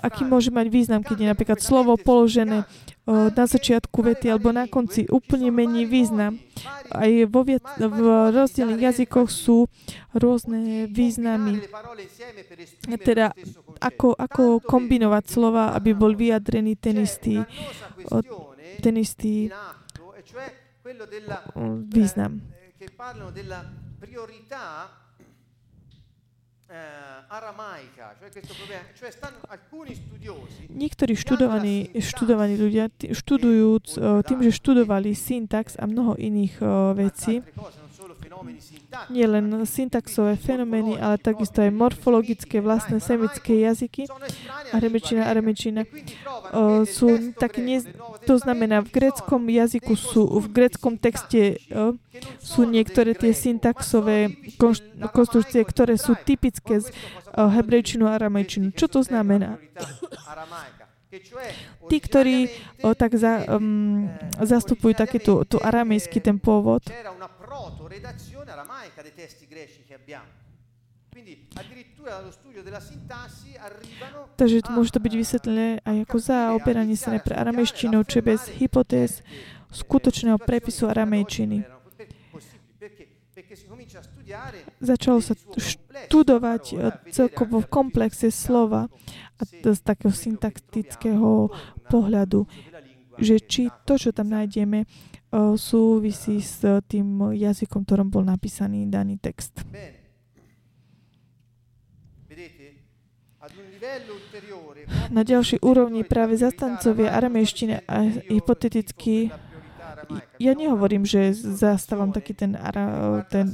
[0.00, 4.64] aký môže mať význam, keď je napríklad slovo položené uh, na začiatku vety alebo na
[4.70, 6.38] konci, úplne mení význam.
[6.88, 7.98] Aj vo viet, v
[8.32, 9.66] rozdielných jazykoch sú
[10.14, 11.64] rôzne významy.
[13.02, 13.34] Teda
[13.82, 17.42] ako, ako kombinovať slova, aby bol vyjadrený ten istý,
[18.78, 19.50] ten istý
[21.88, 22.42] význam.
[22.96, 23.62] Parlano della
[23.98, 24.90] priorità
[30.72, 33.86] Niektorí študovaní, študovaní ľudia, študujúc,
[34.24, 36.64] tým, že študovali syntax a mnoho iných
[36.96, 37.44] vecí,
[39.08, 44.06] nie len syntaxové fenomény, ale takisto aj morfologické vlastné semické jazyky,
[44.72, 45.82] aremečina, aremečina,
[46.86, 47.80] sú tak ne,
[48.28, 51.56] to znamená, v gréckom jazyku sú, v gréckom texte
[52.42, 54.36] sú niektoré tie syntaxové
[55.12, 56.92] konštrukcie, ktoré sú typické z
[57.32, 58.76] hebrejčinu a aramejčinu.
[58.76, 59.56] Čo to znamená?
[61.92, 62.48] Tí, ktorí
[62.80, 64.08] o, tak za, um,
[64.40, 66.80] zastupujú takýto tu aramejský ten pôvod,
[67.62, 70.50] proto-redazione aramaica dei testi greci che abbiamo.
[74.40, 79.20] Takže môže to byť vysvetlené aj ako zaoberanie sa pre aramejštinou, či bez hypotéz
[79.76, 81.68] skutočného prepisu aramejčiny.
[84.80, 86.76] Začalo sa študovať eh,
[87.12, 88.88] celkovo v komplexe slova
[89.36, 91.52] a z takého syntaktického
[91.92, 92.48] pohľadu,
[93.20, 94.88] že či to, čo tam nájdeme,
[95.56, 99.64] súvisí s tým jazykom, ktorom bol napísaný daný text.
[105.10, 107.96] Na ďalšej úrovni práve zastancovia aramejštiny a
[108.30, 109.34] hypoteticky
[110.38, 113.46] ja nehovorím, že zastávam taký ten, ara, ten,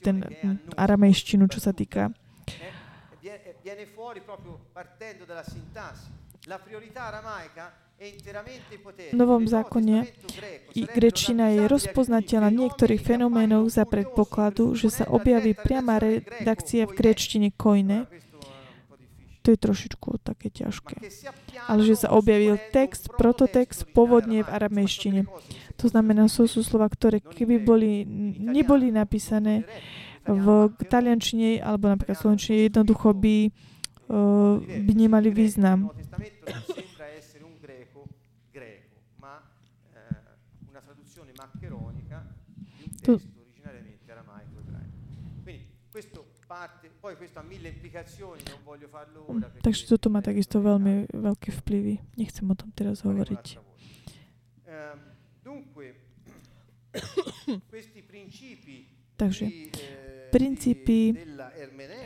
[0.00, 0.16] ten
[0.76, 2.12] aramejštinu, čo sa týka
[3.64, 6.06] viene fuori proprio partendo dalla sintassi.
[6.44, 7.72] La priorità aramaica
[9.14, 10.10] Novom zákone
[10.74, 18.10] grečina je rozpoznateľná niektorých fenoménov za predpokladu, že sa objaví priama redakcia v grečtine koine.
[19.44, 21.04] To je trošičku také ťažké.
[21.68, 25.28] Ale že sa objavil text, prototext, pôvodne v aramejštine.
[25.76, 28.08] To znamená, sú, sú slova, ktoré keby boli,
[28.40, 29.68] neboli napísané
[30.24, 33.52] v taliančine alebo napríklad slovenčine, jednoducho by,
[34.08, 35.92] uh, by nemali význam.
[43.04, 43.20] To,
[49.62, 52.00] Takže toto má takisto veľmi veľké vplyvy.
[52.18, 53.60] Nechcem o tom teraz hovoriť.
[59.20, 59.44] Takže
[60.34, 61.14] princípy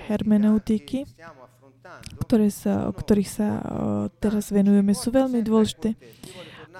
[0.09, 1.09] hermeneutiky,
[2.21, 3.49] ktoré sa, o ktorých sa
[4.21, 5.97] teraz venujeme, sú veľmi dôležité.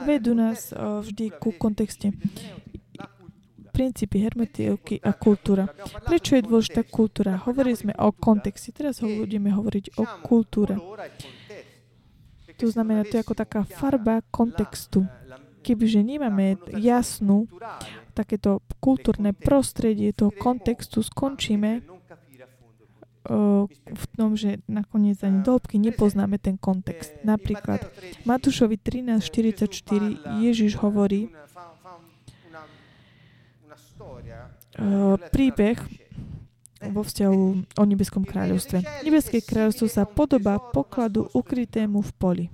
[0.05, 2.13] Vedú nás vždy ku kontexte
[3.79, 5.71] princípy hermetiky a kultúra.
[6.03, 7.39] Prečo je dôležitá kultúra?
[7.47, 10.75] Hovorili sme o kontexte, teraz ho budeme hovoriť o kultúre.
[12.59, 15.07] To znamená, to je ako taká farba kontextu.
[15.63, 17.47] Kebyže nemáme jasnú
[18.19, 21.87] takéto kultúrne prostredie toho kontextu, skončíme
[23.79, 27.13] v tom, že nakoniec ani doĺbky nepoznáme ten kontext.
[27.23, 27.85] Napríklad
[28.25, 31.31] Matúšovi 13.44 Ježiš hovorí,
[35.35, 35.79] príbeh
[36.95, 37.43] vo vzťahu
[37.75, 39.03] o nebeskom kráľovstve.
[39.03, 42.45] Nebeské kráľovstvo sa podobá pokladu ukrytému v poli.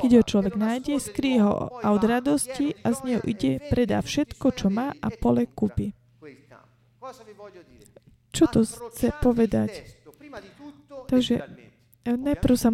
[0.00, 4.46] Keď ho človek nájde, skrie ho a od radosti a z neho ide, predá všetko,
[4.56, 5.92] čo má a pole kúpi.
[8.32, 9.96] Čo to chce povedať?
[11.06, 11.65] Takže
[12.14, 12.70] najprv sa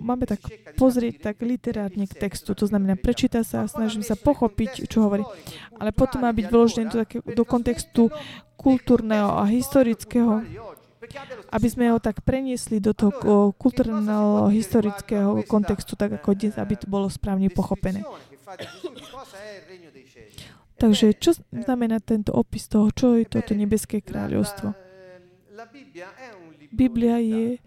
[0.00, 0.40] máme tak
[0.80, 5.28] pozrieť tak literárne k textu, to znamená prečíta sa a snažím sa pochopiť, čo hovorí.
[5.76, 8.08] Ale potom má byť vložené do, také, do kontextu
[8.56, 10.40] kultúrneho a historického.
[11.52, 16.86] aby sme ho tak preniesli do toho kultúrneho historického kontextu, tak ako dnes, aby to
[16.88, 18.06] bolo správne pochopené.
[20.78, 24.74] Takže čo znamená tento opis toho, čo je toto nebeské kráľovstvo?
[26.72, 27.60] Biblia je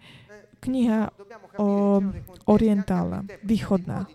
[0.66, 1.14] kniha
[1.56, 2.02] o,
[2.50, 4.10] orientálna, východná.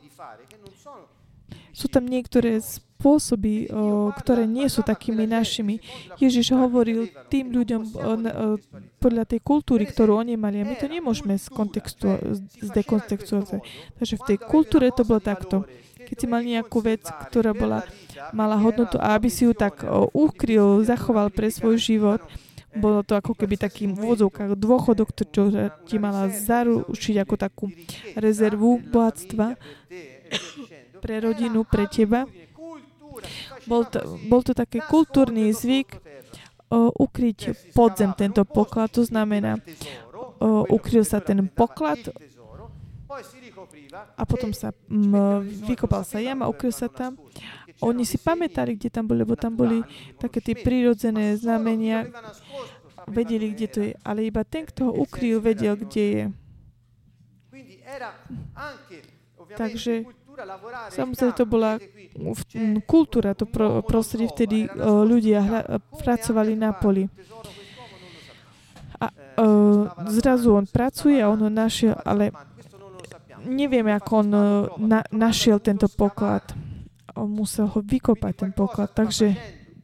[1.72, 5.80] Sú tam niektoré spôsoby, o, ktoré nie sú takými našimi.
[6.20, 8.60] Ježiš hovoril tým ľuďom o, o,
[9.00, 10.60] podľa tej kultúry, ktorú oni mali.
[10.62, 11.40] A my to nemôžeme
[12.60, 13.64] zdekontextuovať.
[13.98, 15.64] Takže v tej kultúre to bolo takto.
[16.02, 17.88] Keď si mal nejakú vec, ktorá bola,
[18.36, 22.20] mala hodnotu a aby si ju tak ukryl, zachoval pre svoj život,
[22.76, 25.52] bolo to ako keby takým úvodzovkách dôchodok, čo
[25.84, 27.66] ti mala zaručiť ako takú
[28.16, 29.60] rezervu bohatstva
[31.04, 32.24] pre rodinu, pre teba.
[33.68, 34.00] Bol to,
[34.32, 36.00] bol to taký kultúrny zvyk
[36.72, 39.60] o, ukryť podzem tento poklad, to znamená,
[40.40, 42.00] o, ukryl sa ten poklad
[44.18, 47.20] a potom sa m, vykopal sa jam a ukryl sa tam.
[47.82, 49.82] Oni si pamätali, kde tam boli, lebo tam boli
[50.22, 52.06] také tie prírodzené znamenia,
[53.10, 53.94] vedeli, kde to je.
[54.06, 56.24] Ale iba ten, kto ho ukryl, vedel, kde je.
[59.52, 60.08] Takže
[60.96, 61.76] samozrejme to bola
[62.88, 65.62] kultúra, to pro, prostredie, vtedy ľudia hra,
[66.00, 67.12] pracovali na poli.
[69.02, 72.30] A uh, zrazu on pracuje a on ho našiel, ale
[73.46, 74.42] nevieme, ako on uh,
[74.82, 76.46] na, našiel tento poklad.
[77.16, 79.36] On musel ho vykopať, ten poklad, takže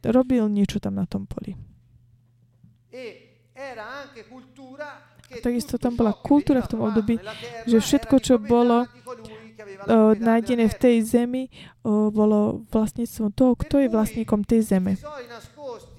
[0.06, 1.52] robil niečo tam na tom poli.
[5.28, 7.20] Takisto tam bola kultúra v tom období,
[7.68, 11.52] že všetko, čo bolo uh, nájdené v tej zemi,
[11.84, 14.96] uh, bolo vlastníctvom toho, kto je vlastníkom tej zeme.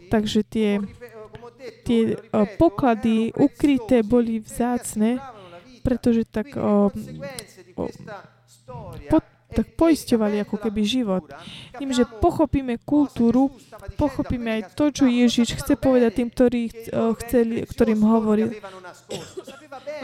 [0.09, 0.81] Takže tie,
[1.85, 5.21] tie uh, poklady ukryté boli vzácne,
[5.89, 7.89] pretože tak uh, uh,
[9.09, 11.25] pod, tak poisťovali ako keby život.
[11.73, 13.49] Tým, že pochopíme kultúru,
[13.97, 16.61] pochopíme aj to, čo Ježiš chce povedať tým, ktorí
[17.25, 18.53] chceli, ktorým hovoril.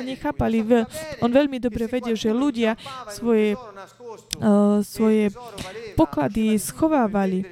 [0.01, 0.65] Oni chápali,
[1.21, 2.73] on veľmi dobre vedel, že ľudia
[3.13, 3.53] svoje,
[4.81, 5.29] svoje
[5.93, 7.45] poklady schovávali.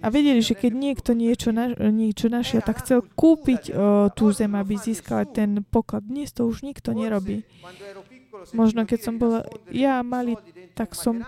[0.00, 4.56] A, vedeli, že keď niekto niečo, na, niečo našiel, tak chcel kúpiť uh, tú zem,
[4.56, 6.06] aby získal ten poklad.
[6.08, 7.44] Dnes to už nikto nerobí.
[8.56, 10.40] Možno keď som bola ja malý,
[10.72, 11.22] tak som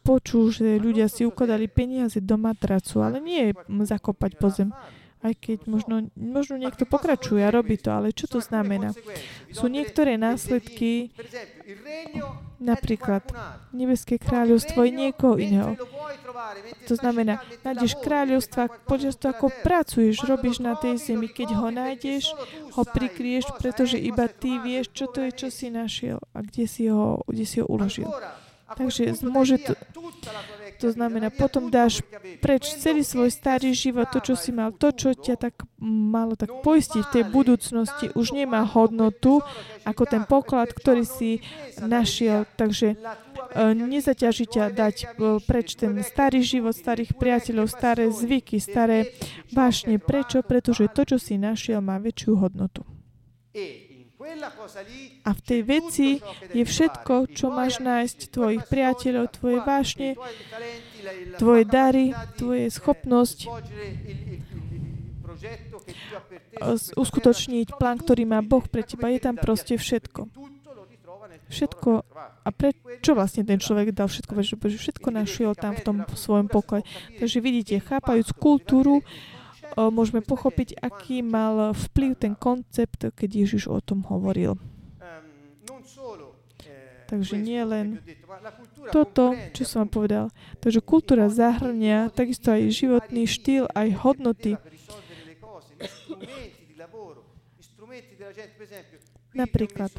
[0.00, 4.72] počul, že ľudia si ukladali peniaze do matracu, ale nie zakopať po zem.
[5.20, 8.96] Aj keď možno, možno niekto pokračuje a robí to, ale čo to znamená?
[9.52, 11.12] Sú niektoré následky,
[12.56, 13.28] napríklad
[13.76, 15.76] Nebeské kráľovstvo je niekoho iného.
[16.88, 21.28] To znamená, nájdeš kráľovstva počas toho, ako pracuješ, robíš na tej zemi.
[21.28, 22.32] Keď ho nájdeš,
[22.72, 26.88] ho prikrieš, pretože iba ty vieš, čo to je, čo si našiel a kde si
[26.88, 28.08] ho, kde si ho uložil.
[28.70, 29.74] Takže môže to,
[30.80, 32.00] to znamená, potom dáš
[32.38, 36.48] preč celý svoj starý život, to, čo si mal, to, čo ťa tak malo tak
[36.64, 39.44] poistiť v tej budúcnosti, už nemá hodnotu
[39.82, 41.44] ako ten poklad, ktorý si
[41.82, 42.48] našiel.
[42.54, 42.96] Takže e,
[43.74, 45.06] nezaťaží ťa dať e,
[45.44, 49.12] preč ten starý život, starých priateľov, staré zvyky, staré
[49.52, 49.98] vášne.
[50.00, 50.40] Prečo?
[50.46, 52.86] Pretože to, čo si našiel, má väčšiu hodnotu.
[55.24, 56.08] A v tej veci
[56.52, 60.08] je všetko, čo máš nájsť, tvojich priateľov, tvoje vášne,
[61.40, 63.48] tvoje dary, tvoje schopnosť
[67.00, 69.08] uskutočniť plán, ktorý má Boh pre teba.
[69.08, 70.28] Je tam proste všetko.
[71.50, 71.90] Všetko.
[72.44, 74.36] A prečo vlastne ten človek dal všetko?
[74.36, 76.84] Pretože všetko našiel tam v tom svojom pokoji.
[77.16, 79.00] Takže vidíte, chápajúc kultúru,
[79.76, 84.58] môžeme pochopiť, aký mal vplyv ten koncept, keď Ježiš o tom hovoril.
[87.10, 87.98] Takže nie len
[88.94, 90.24] toto, čo som vám povedal.
[90.62, 94.54] Takže kultúra zahrňa takisto aj životný štýl, aj hodnoty.
[99.34, 99.90] Napríklad,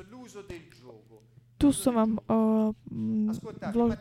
[1.62, 2.74] tu som vám uh,
[3.70, 3.94] vlo,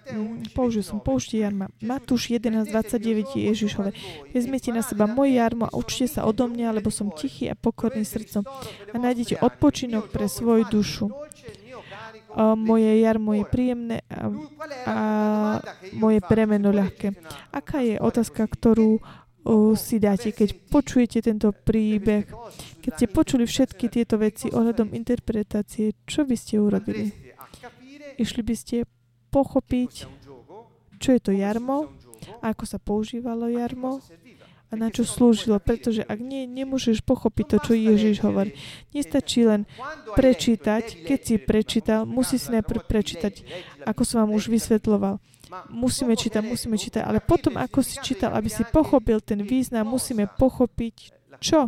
[0.56, 1.68] použil som použite jarma.
[1.84, 3.92] Matúš 11.29 Ježiš hovorí,
[4.32, 8.08] vezmite na seba moje jarmo a učte sa odo mňa, lebo som tichý a pokorný
[8.08, 8.48] srdcom.
[8.88, 11.12] a nájdete odpočinok pre svoju dušu.
[12.30, 14.30] Uh, moje jarmo je príjemné a,
[14.86, 14.96] a
[15.92, 17.12] moje premeno ľahké.
[17.52, 22.24] Aká je otázka, ktorú uh, si dáte, keď počujete tento príbeh,
[22.80, 27.19] keď ste počuli všetky tieto veci ohľadom interpretácie, čo by ste urobili?
[28.20, 28.84] Išli by ste
[29.32, 30.04] pochopiť,
[31.00, 31.88] čo je to jarmo,
[32.44, 34.04] ako sa používalo jarmo
[34.70, 38.54] a na čo slúžilo, pretože ak nie, nemôžeš pochopiť to, čo Ježiš hovorí.
[38.94, 39.66] Nestačí len
[40.14, 43.42] prečítať, keď si prečítal, musí si najprv prečítať,
[43.82, 45.18] ako som vám už vysvetloval.
[45.74, 50.30] Musíme čítať, musíme čítať, ale potom, ako si čítal, aby si pochopil ten význam, musíme
[50.38, 51.66] pochopiť, čo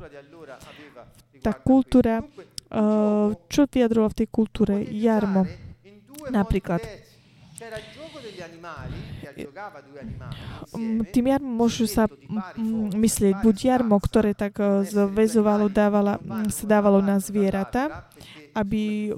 [1.42, 5.42] tá kultúra, uh, čo vyjadrovala v tej kultúre jarmo.
[6.30, 6.82] Napríklad,
[10.74, 16.50] Mm, tým jarmo môžu sa mm, myslieť buď jarmo, ktoré tak eh, zväzovalo, dávala, mm,
[16.50, 18.10] sa dávalo na zvieratá,
[18.52, 19.14] aby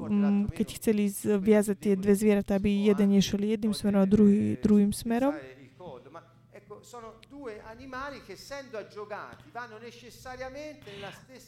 [0.55, 5.35] keď chceli zviazať tie dve zvieratá, aby jeden nešiel jedným smerom a druhý druhým smerom,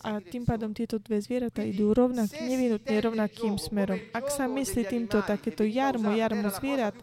[0.03, 4.01] a tým pádom tieto dve zvieratá idú rovnak, nevinutne rovnakým smerom.
[4.13, 6.95] Ak sa myslí týmto takéto jarmo, jarmo zvierat,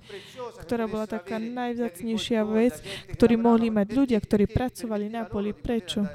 [0.65, 2.79] ktorá bola taká najvzácnejšia vec,
[3.17, 5.51] ktorí mohli mať ľudia, ktorí pracovali na poli.
[5.53, 6.05] Prečo?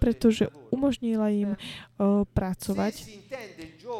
[0.00, 3.04] pretože umožnila im o, pracovať.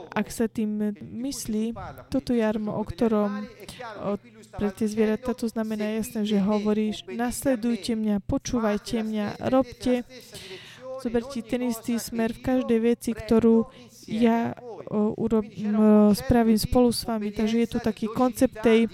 [0.08, 1.76] Ak sa tým myslí,
[2.08, 4.16] toto jarmo, o ktorom o,
[4.55, 10.03] pre tie zvieratá to znamená jasné, že hovoríš, nasledujte mňa, počúvajte mňa, robte,
[11.01, 13.70] zoberte ten istý smer v každej veci, ktorú
[14.11, 14.59] ja
[14.91, 15.47] urob,
[16.18, 17.30] spravím spolu s vami.
[17.30, 18.91] Takže je tu taký koncept tej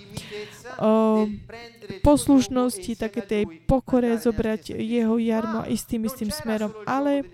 [2.04, 6.76] poslušnosti, také tej pokore zobrať jeho jarmo istým istým smerom.
[6.84, 7.24] Ale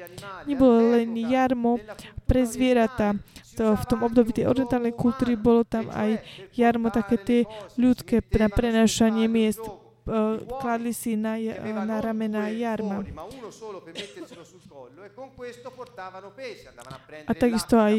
[0.47, 1.83] nebolo len jarmo
[2.31, 3.19] pre zvieratá.
[3.53, 6.25] To, v tom období tej orientálnej kultúry bolo tam aj
[6.57, 7.41] jarmo, také tie
[7.77, 9.61] ľudské na prenášanie miest
[10.61, 11.39] kladli si na,
[11.87, 13.07] na ramena jarma.
[17.27, 17.95] A takisto aj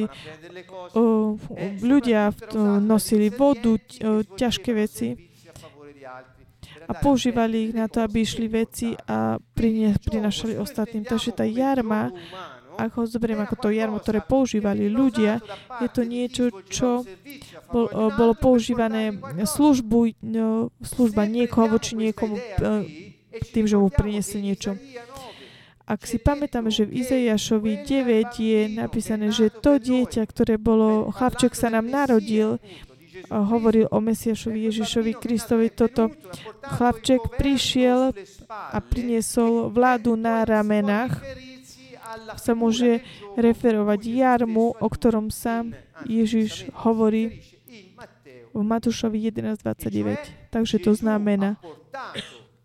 [0.95, 1.35] o,
[1.79, 2.35] ľudia
[2.83, 3.79] nosili vodu,
[4.35, 5.31] ťažké veci
[6.83, 9.39] a používali ich na to, aby išli veci a
[10.03, 11.07] prinašali ostatným.
[11.07, 12.11] Takže tá jarma,
[12.77, 15.39] ako ho zoberiem ako to jarmo, ktoré používali ľudia,
[15.81, 17.07] je to niečo, čo
[17.69, 22.37] bol, bolo používané službu, no, služba niekoho voči niekomu
[23.53, 24.77] tým, že mu priniesli niečo.
[25.83, 31.51] Ak si pamätáme, že v Izaiašovi 9 je napísané, že to dieťa, ktoré bolo, chlapček
[31.51, 32.63] sa nám narodil,
[33.29, 36.11] hovoril o Mesiašovi Ježišovi Kristovi toto.
[36.63, 38.15] Chlapček prišiel
[38.49, 41.19] a priniesol vládu na ramenách.
[42.37, 43.01] Sa môže
[43.37, 45.73] referovať jarmu, o ktorom sám
[46.05, 47.41] Ježiš hovorí
[48.53, 50.53] v Matúšovi 11.29.
[50.53, 51.57] Takže to znamená,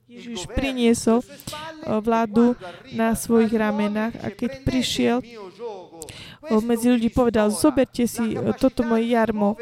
[0.09, 1.24] Ježiš priniesol
[1.84, 2.57] vládu
[2.92, 5.18] na svojich ramenách a keď prišiel
[6.64, 9.57] medzi ľudí povedal, zoberte si toto moje jarmo,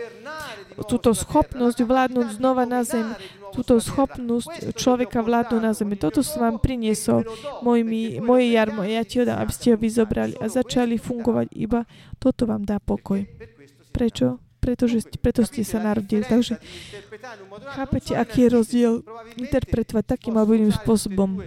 [0.86, 3.16] túto schopnosť vládnuť znova na zem,
[3.56, 5.96] túto schopnosť človeka vládnuť na zemi.
[5.96, 7.24] Toto som vám priniesol,
[7.64, 11.88] mojimi, moje jarmo, ja ti ho dám, aby ste ho vyzobrali a začali fungovať iba.
[12.20, 13.24] Toto vám dá pokoj.
[13.96, 14.36] Prečo?
[14.60, 16.26] Pretože, preto ste sa narodili.
[16.26, 16.60] Takže
[17.72, 18.92] chápete, aký je rozdiel
[19.40, 21.40] interpretovať takým alebo iným spôsobom.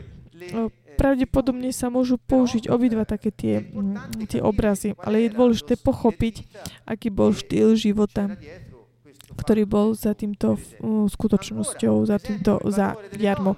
[1.00, 3.64] Pravdepodobne sa môžu použiť obidva také tie,
[4.28, 6.44] tie obrazy, ale je dôležité pochopiť,
[6.84, 8.36] aký bol štýl života
[9.40, 13.56] ktorý bol za týmto uh, skutočnosťou, za týmto, za jarmo.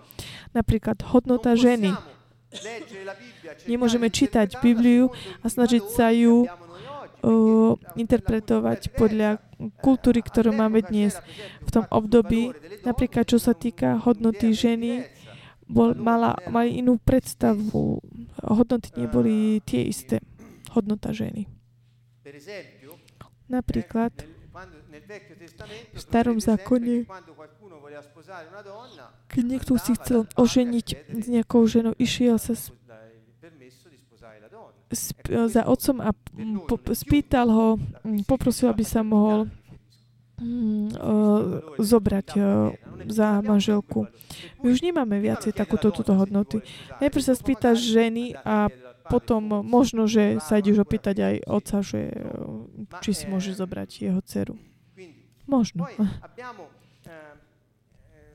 [0.53, 1.97] Napríklad hodnota ženy.
[3.65, 5.09] Nemôžeme čítať Bibliu
[5.41, 9.39] a snažiť sa ju uh, interpretovať podľa
[9.81, 11.17] kultúry, ktorú máme dnes.
[11.65, 12.51] V tom období,
[12.83, 15.05] napríklad čo sa týka hodnoty ženy,
[15.71, 18.03] bol, mala, mali inú predstavu.
[18.43, 20.19] Hodnoty neboli tie isté.
[20.75, 21.47] Hodnota ženy.
[23.47, 24.11] Napríklad,
[25.93, 27.05] v starom zákone,
[29.27, 32.55] keď niekto si chcel oženiť s nejakou ženou, išiel sa
[35.47, 36.11] za otcom a
[36.67, 37.67] po, spýtal ho,
[38.27, 39.47] poprosil, aby sa mohol
[40.35, 42.27] mm, zobrať
[43.07, 44.11] za manželku.
[44.59, 46.59] My už nemáme viacej takúto túto hodnoty.
[46.99, 48.67] Najprv sa spýtaš ženy a
[49.07, 51.99] potom možno, že sa ideš opýtať aj otca, že
[53.03, 54.55] či si môže zobrať jeho dceru.
[55.51, 55.83] Možno.
[55.83, 56.07] Eh, eh,
[58.07, 58.31] eh,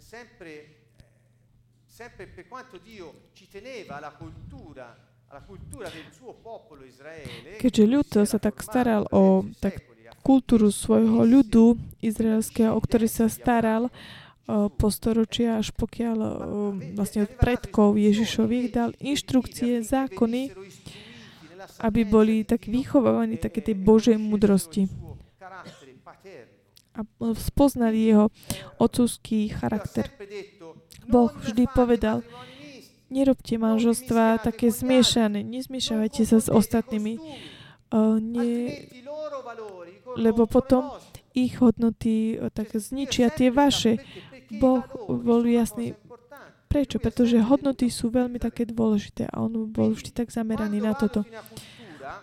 [7.56, 9.80] Keďže ľud sa tak staral o tak,
[10.20, 16.28] kultúru svojho ľudu izraelského, o ktorý sa staral o, po storočia, až pokiaľ o,
[16.98, 20.50] vlastne od predkov Ježišových dal inštrukcie, zákony,
[21.78, 25.05] aby boli tak vychovávaní také tej Božej múdrosti
[26.96, 27.04] a
[27.36, 28.32] spoznali jeho
[28.80, 30.08] otcovský charakter.
[31.06, 32.24] Boh vždy povedal,
[33.06, 35.46] Nerobte manželstva také zmiešané.
[35.46, 37.22] Nezmiešavajte sa s ostatnými.
[38.18, 38.90] Nie,
[40.18, 40.90] lebo potom
[41.30, 44.02] ich hodnoty uh, tak zničia tie vaše.
[44.58, 45.94] Boh bol jasný.
[46.66, 46.98] Prečo?
[46.98, 51.22] Pretože hodnoty sú veľmi také dôležité a on bol vždy tak zameraný na toto.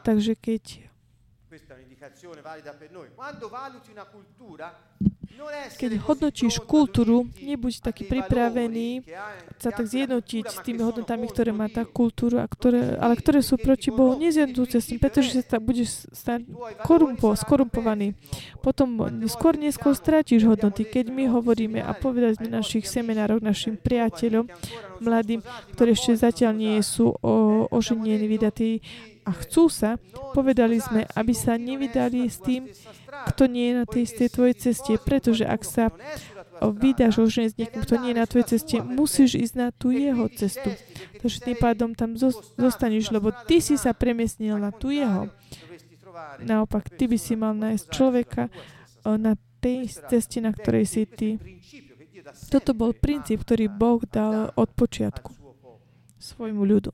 [0.03, 0.84] Takže keď
[5.73, 9.01] keď hodnotíš kultúru, nebuď taký pripravený
[9.57, 13.89] sa tak zjednotiť s tými hodnotami, ktoré má tá kultúra, ktoré, ale ktoré sú proti
[13.89, 16.45] Bohu, nezjednotujte s tým, pretože sa budeš stať
[16.85, 18.13] korumpo, skorumpovaný.
[18.61, 20.85] Potom skôr neskôr strátiš hodnoty.
[20.85, 24.45] Keď my hovoríme a povedali sme našich seminároch našim priateľom,
[25.01, 25.41] mladým,
[25.73, 28.79] ktorí ešte zatiaľ nie sú o, oženení, vydatí
[29.24, 29.95] a chcú sa,
[30.36, 32.67] povedali sme, aby sa nevydali s tým,
[33.34, 35.89] kto nie je na tej istej tvojej ceste, pretože ak sa
[36.63, 40.28] vydáš oženie s niekým, kto nie je na tvojej ceste, musíš ísť na tú jeho
[40.32, 40.76] cestu.
[41.19, 42.15] Takže tým pádom tam
[42.59, 45.32] zostaneš, lebo ty si sa premiesnil na tú jeho.
[46.43, 48.51] Naopak, ty by si mal nájsť človeka
[49.03, 51.39] na tej ceste, na ktorej si ty.
[52.51, 55.36] Toto bol princíp, ktorý Boh dal od počiatku
[56.24, 56.91] svojmu ľudu.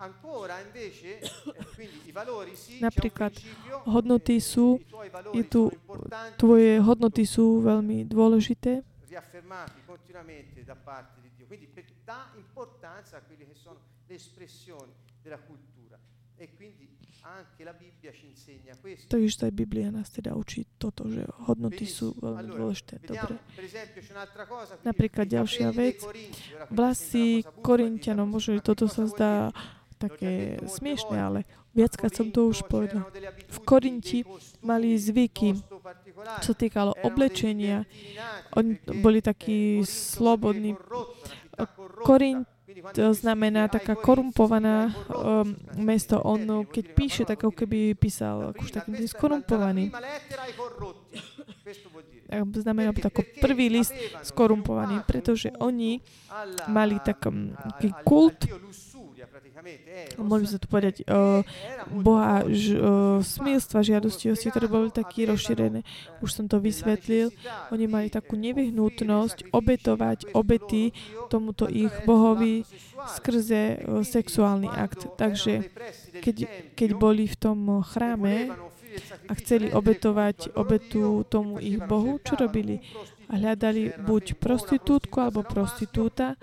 [2.80, 3.36] Napríklad
[3.84, 4.80] hodnoty sú,
[5.36, 5.68] je tu,
[6.40, 8.80] tvoje hodnoty sú veľmi dôležité.
[19.12, 22.96] Takže aj Biblia nás teda učí toto, že hodnoty sú veľmi dôležité.
[23.04, 23.36] Dobre.
[24.80, 26.00] Napríklad ďalšia vec.
[26.72, 29.52] Vlasy Korintianom, možno toto sa zdá
[30.00, 31.44] také smiešne, ale
[31.76, 33.04] viackrát som to už povedal.
[33.52, 34.24] V Korinti
[34.64, 35.60] mali zvyky,
[36.40, 37.84] čo týkalo oblečenia.
[38.56, 40.72] Oni boli takí slobodní.
[42.00, 42.48] Korint
[42.94, 46.22] to znamená taká korumpovaná um, mesto.
[46.22, 49.90] On, keď píše, tak ako keby písal už takým tým skorumpovaný.
[52.54, 53.92] Znamená to ako prvý list
[54.22, 55.98] skorumpovaný, pretože oni
[56.70, 58.46] mali taký kult,
[60.20, 61.42] mohli by sme tu povedať, uh,
[61.90, 65.84] Boha uh, smilstva, žiadostivosti, ktoré boli taký rozšírené.
[66.24, 67.32] Už som to vysvetlil.
[67.74, 70.92] Oni mali takú nevyhnutnosť obetovať obety
[71.28, 72.64] tomuto ich bohovi
[73.20, 75.08] skrze uh, sexuálny akt.
[75.16, 75.68] Takže
[76.20, 76.36] keď,
[76.76, 78.54] keď boli v tom chráme
[79.28, 82.82] a chceli obetovať obetu tomu ich bohu, čo robili?
[83.30, 86.34] a hľadali buď prostitútku alebo prostitúta,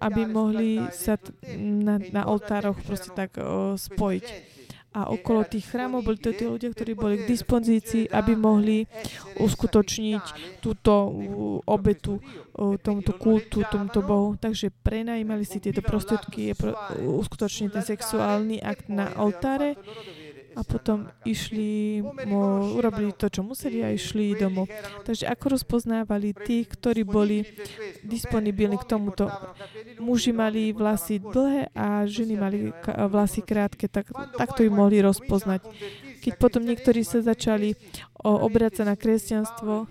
[0.00, 1.20] aby mohli sa
[1.60, 4.56] na, na oltároch proste tak o, spojiť.
[4.96, 8.88] A okolo tých chrámov boli to tí ľudia, ktorí boli k dispozícii, aby mohli
[9.36, 10.24] uskutočniť
[10.64, 11.12] túto
[11.68, 12.18] obetu
[12.56, 14.34] tomuto kultu, tomuto bohu.
[14.40, 16.56] Takže prenajímali si tieto prostitútky,
[17.04, 19.76] uskutočniť ten sexuálny akt na oltáre
[20.58, 24.66] a potom išli, mo, urobili to, čo museli a išli domov.
[25.06, 27.46] Takže ako rozpoznávali tí, ktorí boli
[28.02, 29.30] disponibilní k tomuto?
[30.02, 35.62] Muži mali vlasy dlhé a ženy mali vlasy krátke, tak, takto ich mohli rozpoznať.
[36.26, 37.78] Keď potom niektorí sa začali
[38.18, 39.86] obracať na kresťanstvo,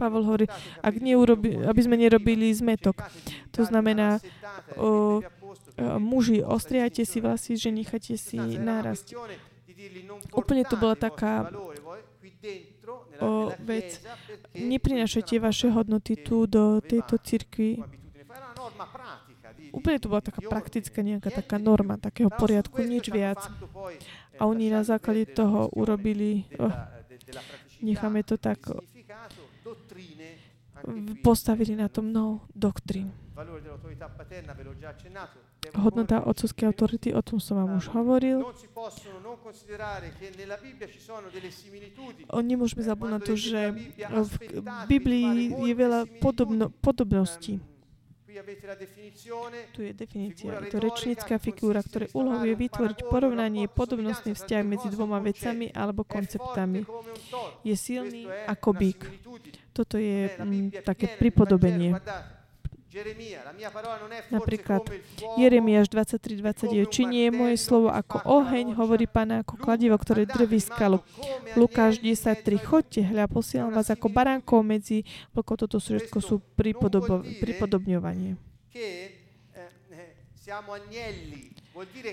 [0.00, 0.46] Pavel hovorí,
[0.80, 3.04] ak neurobi, aby sme nerobili zmetok.
[3.52, 4.16] To znamená,
[4.80, 5.20] o,
[5.78, 9.14] muži, ostriajte si vlasy, že necháte si nárasť.
[10.36, 11.48] Úplne to bola taká
[13.20, 14.00] o, vec.
[14.56, 17.80] Neprinašajte vaše hodnoty tu do tejto cirkvi.
[19.70, 23.38] Úplne to bola taká praktická nejaká taká norma, takého poriadku, nič viac.
[24.40, 26.72] A oni na základe toho urobili, oh,
[27.84, 28.58] necháme to tak,
[31.20, 33.12] postavili na tom mnoho doktrín.
[35.76, 38.42] Hodnota otcovskej autority, o tom som vám už hovoril.
[42.32, 43.60] Nemôžeme zabúť na to, že
[44.00, 44.32] v
[44.88, 47.60] Biblii je veľa podobno, podobností.
[49.72, 50.54] Tu je definícia.
[50.62, 56.06] Je to rečnícka figúra, ktoré úlohou je vytvoriť porovnanie podobnostný vzťah medzi dvoma vecami alebo
[56.06, 56.86] konceptami.
[57.66, 59.00] Je silný ako bík.
[59.74, 61.98] Toto je mm, také pripodobenie.
[64.34, 64.82] Napríklad
[65.38, 66.90] Jeremiáš 23.29.
[66.90, 70.98] Či nie je moje slovo ako oheň, hovorí Pana, ako kladivo, ktoré drví skalu.
[71.54, 72.58] Lukáš 10.3.
[72.58, 75.66] Chodte, hľa, posielam vás ako baránkov medzi vlkov.
[75.66, 78.34] Toto sú všetko sú pripodobňovanie.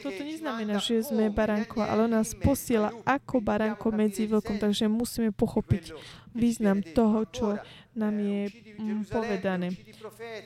[0.05, 5.33] Toto neznamená, že sme baránko, ale on nás posiela ako baránko medzi vlkom, takže musíme
[5.33, 5.97] pochopiť
[6.37, 7.45] význam toho, čo
[7.97, 9.73] nám je mm, povedané.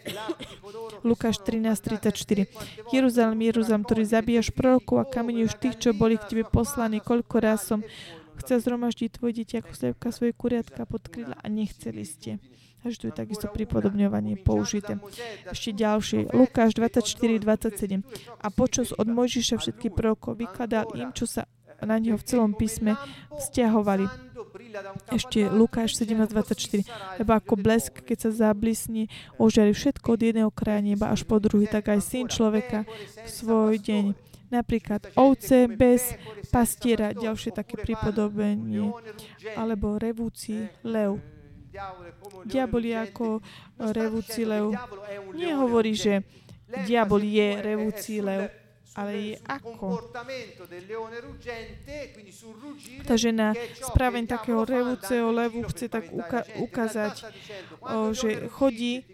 [1.07, 2.47] Lukáš 13.34
[2.95, 7.67] Jeruzalem, Jeruzalem, ktorý zabíjaš prorokov a kameňuješ tých, čo boli k tebe poslaní, koľko raz
[7.67, 7.83] som
[8.39, 12.39] chcel zhromaždiť tvoj dieťa ako slepka svoje kuriatka pod krídla a nechceli ste.
[12.81, 14.97] Takže tu je takisto pripodobňovanie použité.
[15.45, 16.33] Ešte ďalšie.
[16.33, 18.01] Lukáš 24, 27.
[18.41, 21.45] A počas od Mojžiša všetky prorokov vykladal im, čo sa
[21.85, 22.97] na neho v celom písme
[23.37, 24.05] vzťahovali.
[25.13, 27.21] Ešte Lukáš 17.24.
[27.21, 31.69] Lebo ako blesk, keď sa zablisní, ožiari všetko od jedného kraja neba až po druhý,
[31.69, 32.85] tak aj syn človeka
[33.25, 34.05] v svoj deň.
[34.51, 36.11] Napríklad ovce bez
[36.51, 38.91] pastiera, ďalšie také pripodobenie,
[39.55, 41.23] alebo revúci lev.
[42.45, 43.27] Diabol je ako
[43.79, 44.75] revúci lev.
[45.33, 46.23] Nehovorí, že
[46.83, 48.51] diabol je revúci lev,
[48.91, 50.03] ale je ako.
[53.07, 57.23] Takže na správanie takého revúceho levu chce tak uka- ukázať,
[57.79, 59.07] o, že chodí,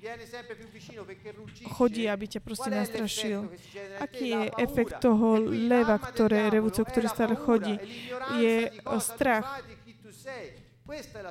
[1.77, 3.53] chodí, aby ťa proste nastrašil.
[4.01, 7.77] Aký je efekt toho leva, ktoré, revúceho, ktorý stále chodí?
[8.41, 9.61] Je strach.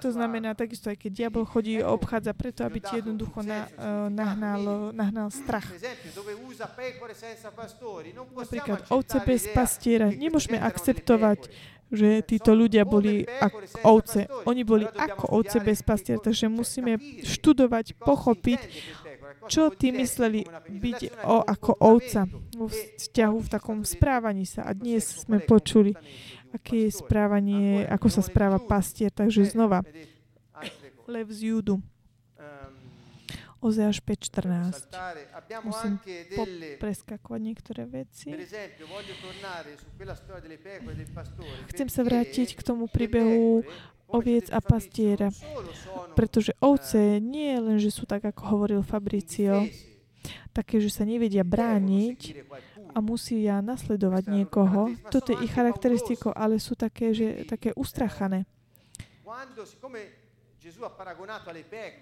[0.05, 4.93] To znamená takisto, aj keď diabol chodí, obchádza preto, aby ti jednoducho na, uh, nahnal,
[4.93, 5.65] nahnal strach.
[8.37, 10.13] Napríklad ovce bez pastiera.
[10.13, 11.49] Nemôžeme akceptovať,
[11.87, 14.21] že títo ľudia boli ako ovce.
[14.45, 18.61] Oni boli ako ovce bez pastiera, takže musíme študovať, pochopiť,
[19.47, 22.27] čo tí mysleli byť o, ako ovca
[22.59, 24.67] vo vzťahu v takom správaní sa.
[24.67, 25.95] A dnes sme počuli,
[26.57, 29.13] aké je správanie, ako sa správa pastier.
[29.13, 29.85] Takže znova,
[31.07, 31.79] lev z Júdu.
[33.57, 34.93] Ozeáš 5.14.
[35.65, 35.99] Musím
[36.77, 38.31] preskakovať niektoré veci.
[41.73, 43.65] Chcem sa vrátiť k tomu príbehu
[44.07, 45.33] oviec a pastiera.
[46.15, 49.67] Pretože ovce nie len, že sú tak, ako hovoril Fabricio,
[50.53, 52.47] také, že sa nevedia brániť,
[52.97, 54.97] a musia nasledovať niekoho.
[55.13, 58.49] Toto je ich charakteristikou, ale sú také, že, také ustrachané.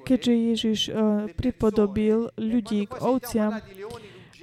[0.07, 3.59] Keďže Ježiš uh, pripodobil ľudí k ovciam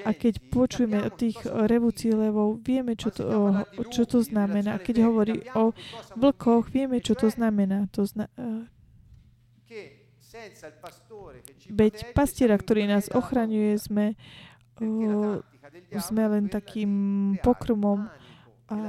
[0.01, 3.23] a keď počujeme o tých revúcí levov, vieme, čo to,
[3.93, 4.75] čo to znamená.
[4.75, 5.71] A keď hovorí o
[6.19, 7.87] vlkoch, vieme, čo to znamená.
[7.95, 8.67] To zna, uh,
[11.71, 15.39] Veď pastiera, ktorý nás ochraňuje, sme uh,
[15.99, 16.91] sme len takým
[17.43, 18.07] pokrmom
[18.71, 18.79] a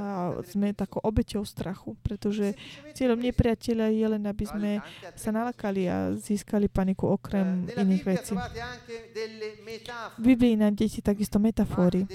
[0.47, 2.55] sme takou obeťou strachu, pretože
[2.95, 4.71] cieľom nepriateľa je len, aby sme
[5.19, 8.31] sa nalakali a získali paniku okrem iných vecí.
[10.15, 12.07] V Biblii na deti takisto metafóry.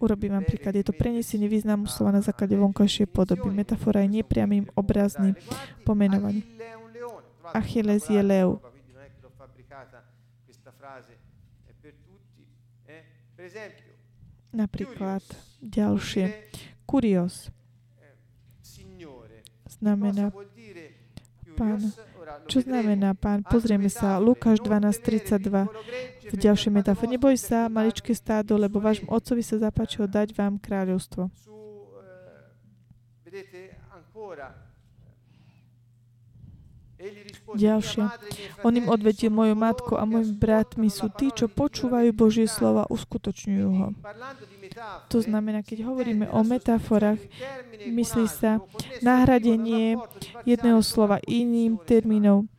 [0.00, 0.72] Urobím vám príklad.
[0.72, 3.52] Je to prenesenie významu slova na základe vonkajšej podoby.
[3.52, 5.36] Metafora je nepriamým obrazným
[5.84, 6.44] pomenovaním.
[7.52, 8.64] Achilles je lev.
[14.52, 15.22] Napríklad
[15.60, 16.26] ďalšie.
[16.88, 17.52] Kurios
[19.68, 20.32] znamená
[21.54, 21.80] pán.
[22.48, 23.44] Čo znamená pán?
[23.44, 24.16] Pozrieme sa.
[24.16, 27.12] Lukáš 12.32 v ďalšej metafore.
[27.12, 31.28] Neboj sa, maličké stádo, lebo vášmu otcovi sa zapáčilo dať vám kráľovstvo.
[37.54, 38.02] Ďalšie.
[38.66, 43.68] On im odvedie moju matku a môj bratmi sú tí, čo počúvajú Božie slova, uskutočňujú
[43.70, 43.86] ho.
[45.14, 47.22] To znamená, keď hovoríme o metaforách,
[47.86, 48.58] myslí sa
[49.00, 49.96] nahradenie
[50.42, 52.50] jedného slova iným termínom.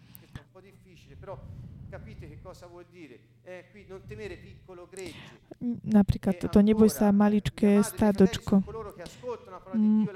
[5.84, 8.64] Napríklad to neboj sa maličké stádočko.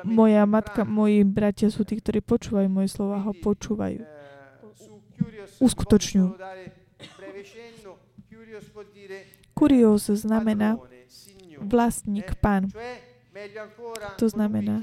[0.04, 4.04] Moja matka, moji bratia sú tí, ktorí počúvajú moje slova, ho počúvajú
[5.60, 6.28] uskutočňujú.
[9.54, 10.82] Kurios znamená
[11.62, 12.70] vlastník, pán.
[14.22, 14.82] To znamená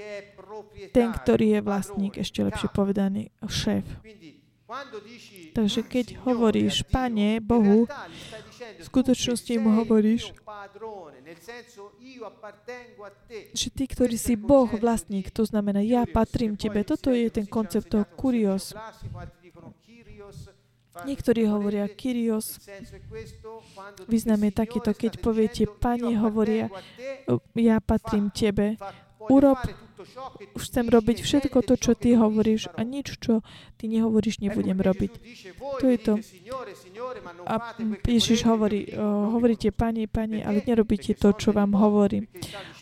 [0.90, 3.86] ten, ktorý je vlastník, ešte lepšie povedaný, šéf.
[5.50, 7.90] Takže keď hovoríš Pane Bohu,
[8.78, 10.30] v skutočnosti mu hovoríš,
[13.56, 16.84] že ty, ktorý si Boh vlastník, to znamená, ja patrím tebe.
[16.86, 18.76] Toto je ten koncept toho kurios.
[21.06, 22.58] Niektorí hovoria Kyrios.
[24.10, 26.66] Význam je takýto, keď poviete, Pane hovoria,
[27.54, 28.74] ja patrím Tebe.
[29.30, 29.60] urob,
[30.58, 33.44] chcem robiť všetko to, čo ty hovoríš a nič, čo
[33.76, 35.12] ty nehovoríš, nebudem robiť.
[35.80, 36.14] To je to.
[37.46, 37.54] A
[38.04, 42.28] Ježiš hovorí, hovoríte, pani, pani, ale nerobíte to, čo vám hovorím.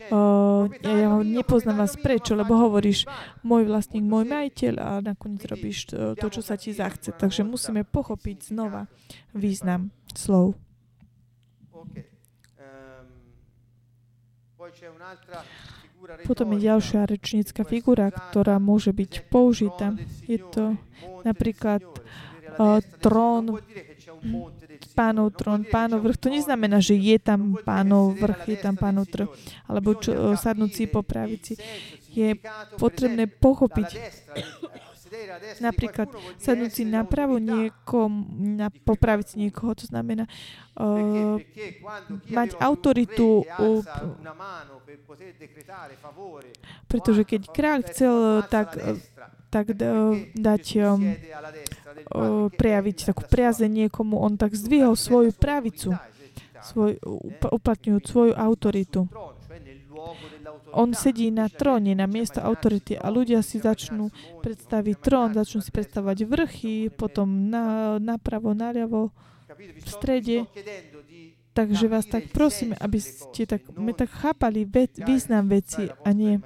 [0.09, 3.05] Uh, ja, ja nepoznám vás prečo, lebo hovoríš,
[3.45, 7.13] môj vlastník, môj majiteľ a nakoniec robíš to, to, čo sa ti zachce.
[7.13, 8.89] Takže musíme pochopiť znova
[9.37, 10.57] význam slov.
[16.25, 19.93] Potom je ďalšia rečnícka figura, ktorá môže byť použitá.
[20.25, 20.77] Je to
[21.25, 23.61] napríklad uh, trón,
[24.97, 26.19] pánov trón, pánov vrch.
[26.19, 29.29] To neznamená, že je tam pánov vrch, je tam pánov trh,
[29.69, 31.61] alebo čo, uh, sadnúci po pravici.
[32.13, 32.35] Je
[32.81, 33.89] potrebné pochopiť
[35.59, 36.09] Napríklad
[36.39, 38.11] sadnúci napravo niekom,
[38.59, 40.27] na, popraviť niekoho, to znamená
[40.79, 41.39] uh,
[42.31, 43.83] mať autoritu, uh,
[46.87, 48.17] pretože keď kráľ chcel
[48.47, 48.79] tak,
[49.51, 49.67] tak
[50.37, 50.99] dať uh,
[52.53, 55.97] prejaviť takú priazeň niekomu, on tak zdvihol svoju pravicu,
[56.63, 56.99] svoj,
[57.43, 59.09] uplatňujúc svoju autoritu
[60.73, 64.13] on sedí na tróne, na miesto autority a ľudia si začnú
[64.45, 69.11] predstaviť trón, začnú si predstavovať vrchy, potom na, napravo, naľavo,
[69.59, 70.45] v strede.
[71.57, 76.39] Takže vás tak prosíme, aby ste tak, my tak chápali ve, význam veci a nie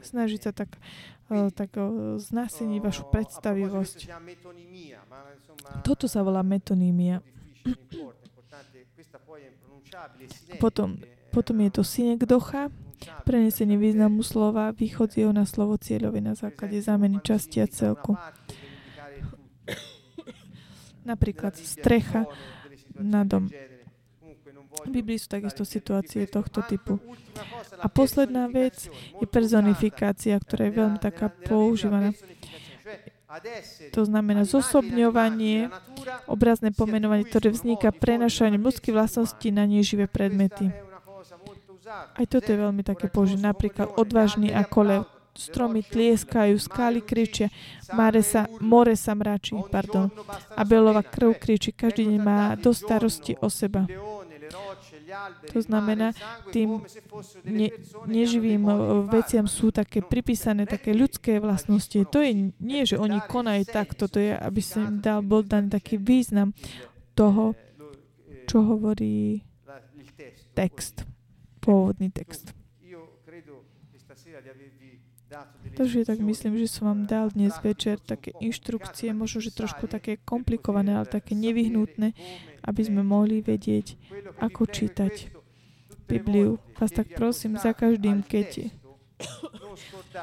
[0.00, 0.80] snažiť sa tak,
[1.28, 4.08] uh, tak uh, znáseniť vašu predstavivosť.
[5.84, 7.20] Toto sa volá metonímia.
[10.56, 10.96] Potom,
[11.28, 12.72] potom je to synekdocha,
[13.22, 18.18] Prenesenie významu slova vychodzieho na slovo cieľové na základe zámeny časti a celku.
[21.08, 22.28] Napríklad strecha
[22.98, 23.48] na dom.
[24.86, 27.02] V Biblii sú takisto situácie tohto typu.
[27.82, 28.86] A posledná vec
[29.18, 32.14] je personifikácia, ktorá je veľmi taká používaná.
[33.92, 35.68] To znamená zosobňovanie,
[36.30, 40.72] obrazné pomenovanie, ktoré vzniká prenašaním ľudských vlastností na neživé predmety.
[41.88, 43.40] Aj toto je veľmi také použité.
[43.40, 45.02] Napríklad odvážny ako lev.
[45.38, 47.46] Stromy tlieskajú, skály kričia,
[47.94, 50.10] more sa, more sa mračí, pardon.
[50.58, 53.86] Abelova krv kričí, každý deň má do starosti o seba.
[55.54, 56.10] To znamená,
[56.50, 56.82] tým
[57.46, 57.70] ne,
[58.10, 58.66] neživým
[59.06, 62.02] veciam sú také pripísané také ľudské vlastnosti.
[62.10, 65.70] To je nie, že oni konajú takto, to je, aby sa im dal, bol daný
[65.70, 66.50] taký význam
[67.14, 67.54] toho,
[68.50, 69.46] čo hovorí
[70.58, 71.06] text
[71.58, 72.54] pôvodný text.
[75.76, 80.16] Takže tak myslím, že som vám dal dnes večer také inštrukcie, možno, že trošku také
[80.16, 82.16] komplikované, ale také nevyhnutné,
[82.64, 84.00] aby sme mohli vedieť,
[84.40, 85.28] ako čítať
[86.08, 86.56] Bibliu.
[86.80, 88.72] Vás tak prosím, za každým, keď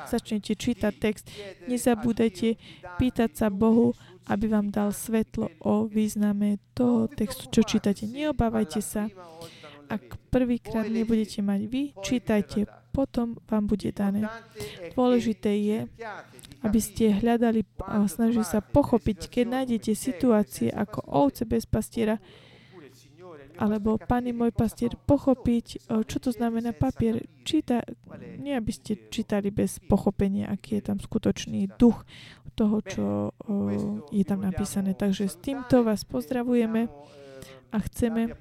[0.09, 1.29] začnete čítať text,
[1.69, 2.57] nezabúdajte
[2.97, 3.93] pýtať sa Bohu,
[4.25, 8.09] aby vám dal svetlo o význame toho textu, čo čítate.
[8.09, 9.05] Neobávajte sa,
[9.89, 12.65] ak prvýkrát nebudete mať vy, čítajte,
[12.95, 14.23] potom vám bude dané.
[14.95, 15.79] Dôležité je,
[16.63, 22.17] aby ste hľadali a snažili sa pochopiť, keď nájdete situácie ako ovce bez pastiera,
[23.55, 27.23] alebo Pane môj pastier, pochopiť, čo to znamená papier.
[27.47, 27.88] Číta,
[28.36, 32.03] nie aby ste čítali bez pochopenia, aký je tam skutočný duch
[32.55, 33.36] toho, čo
[34.12, 34.95] je tam napísané.
[34.95, 36.87] Takže s týmto vás pozdravujeme
[37.71, 38.36] a chceme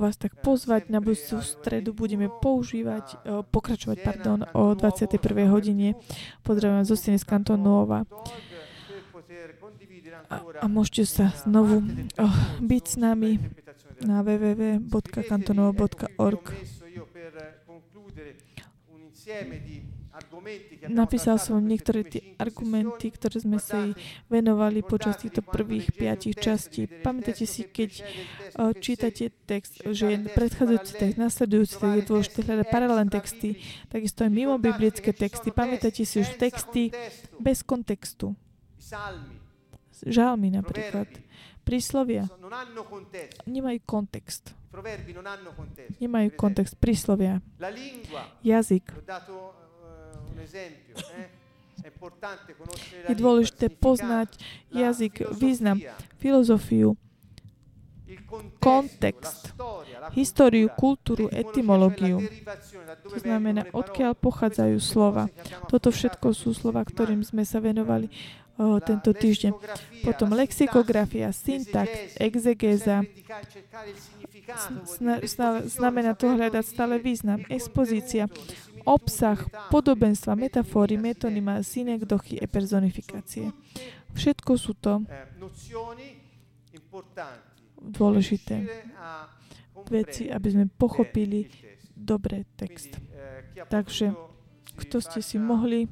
[0.00, 1.92] vás tak pozvať na budúcu stredu.
[1.92, 3.16] Budeme používať,
[3.52, 5.48] pokračovať pardon, o 21.
[5.52, 5.94] hodine.
[6.40, 8.08] Pozdravujem zo Steny z Kantonova.
[10.32, 11.84] A, a môžete sa znovu
[12.16, 12.32] oh,
[12.64, 13.36] byť s nami
[14.00, 16.44] na www.kantonova.org.
[20.86, 23.90] Napísal som niektoré tie argumenty, ktoré sme sa
[24.30, 26.86] venovali počas týchto prvých piatich častí.
[26.86, 27.90] Pamätáte si, keď
[28.54, 33.58] uh, čítate text, že je predchádzajúci text, nasledujúci text, je dôležité hľadať paralelné texty,
[33.90, 35.50] takisto aj mimo biblické texty.
[35.50, 36.94] Pamätáte si už texty
[37.42, 38.38] bez kontextu.
[40.06, 41.10] Žalmy napríklad.
[41.64, 42.28] Príslovia
[43.48, 44.52] nemajú kontext.
[45.96, 46.76] Nemajú kontext.
[46.76, 47.40] Príslovia.
[48.44, 49.63] Jazyk Eh?
[53.08, 54.34] Je dôležité poznať
[54.72, 55.80] jazyk, význam,
[56.16, 56.96] filozofiu,
[58.60, 59.52] kontext,
[60.16, 62.24] históriu, kultúru, etymológiu.
[63.04, 65.28] To znamená, odkiaľ pochádzajú slova.
[65.68, 68.08] Toto všetko sú slova, ktorým sme sa venovali
[68.56, 69.52] o, tento týždeň.
[70.04, 73.04] Potom lexikografia, syntax, exegéza,
[75.24, 77.40] Sna- znamená to hľadať stále význam.
[77.48, 78.28] Expozícia,
[78.84, 83.50] obsah, podobenstva, metafóry, metonyma, synekdochy a personifikácie.
[84.14, 85.02] Všetko sú to
[87.80, 88.64] dôležité
[89.90, 91.50] veci, aby sme pochopili
[91.92, 92.96] dobre text.
[93.68, 94.14] Takže,
[94.74, 95.86] Kto ste si mohli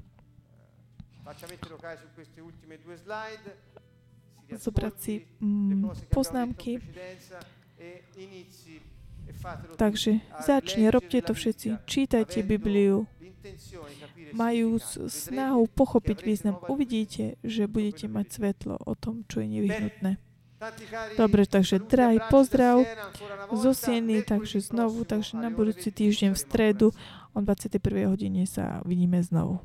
[4.53, 6.83] zobrať si mm, poznámky.
[9.77, 11.85] Takže začne, robte to všetci.
[11.87, 13.07] Čítajte Bibliu,
[14.33, 16.57] majú snahu pochopiť význam.
[16.71, 20.13] Uvidíte, že budete mať svetlo o tom, čo je nevyhnutné.
[21.19, 22.87] Dobre, takže drahý pozdrav
[23.51, 23.75] zo.
[23.75, 26.87] Sieny, takže znovu, takže na budúci 20 týždeň v stredu
[27.35, 28.07] o 21.
[28.07, 29.59] hodine sa vidíme znovu.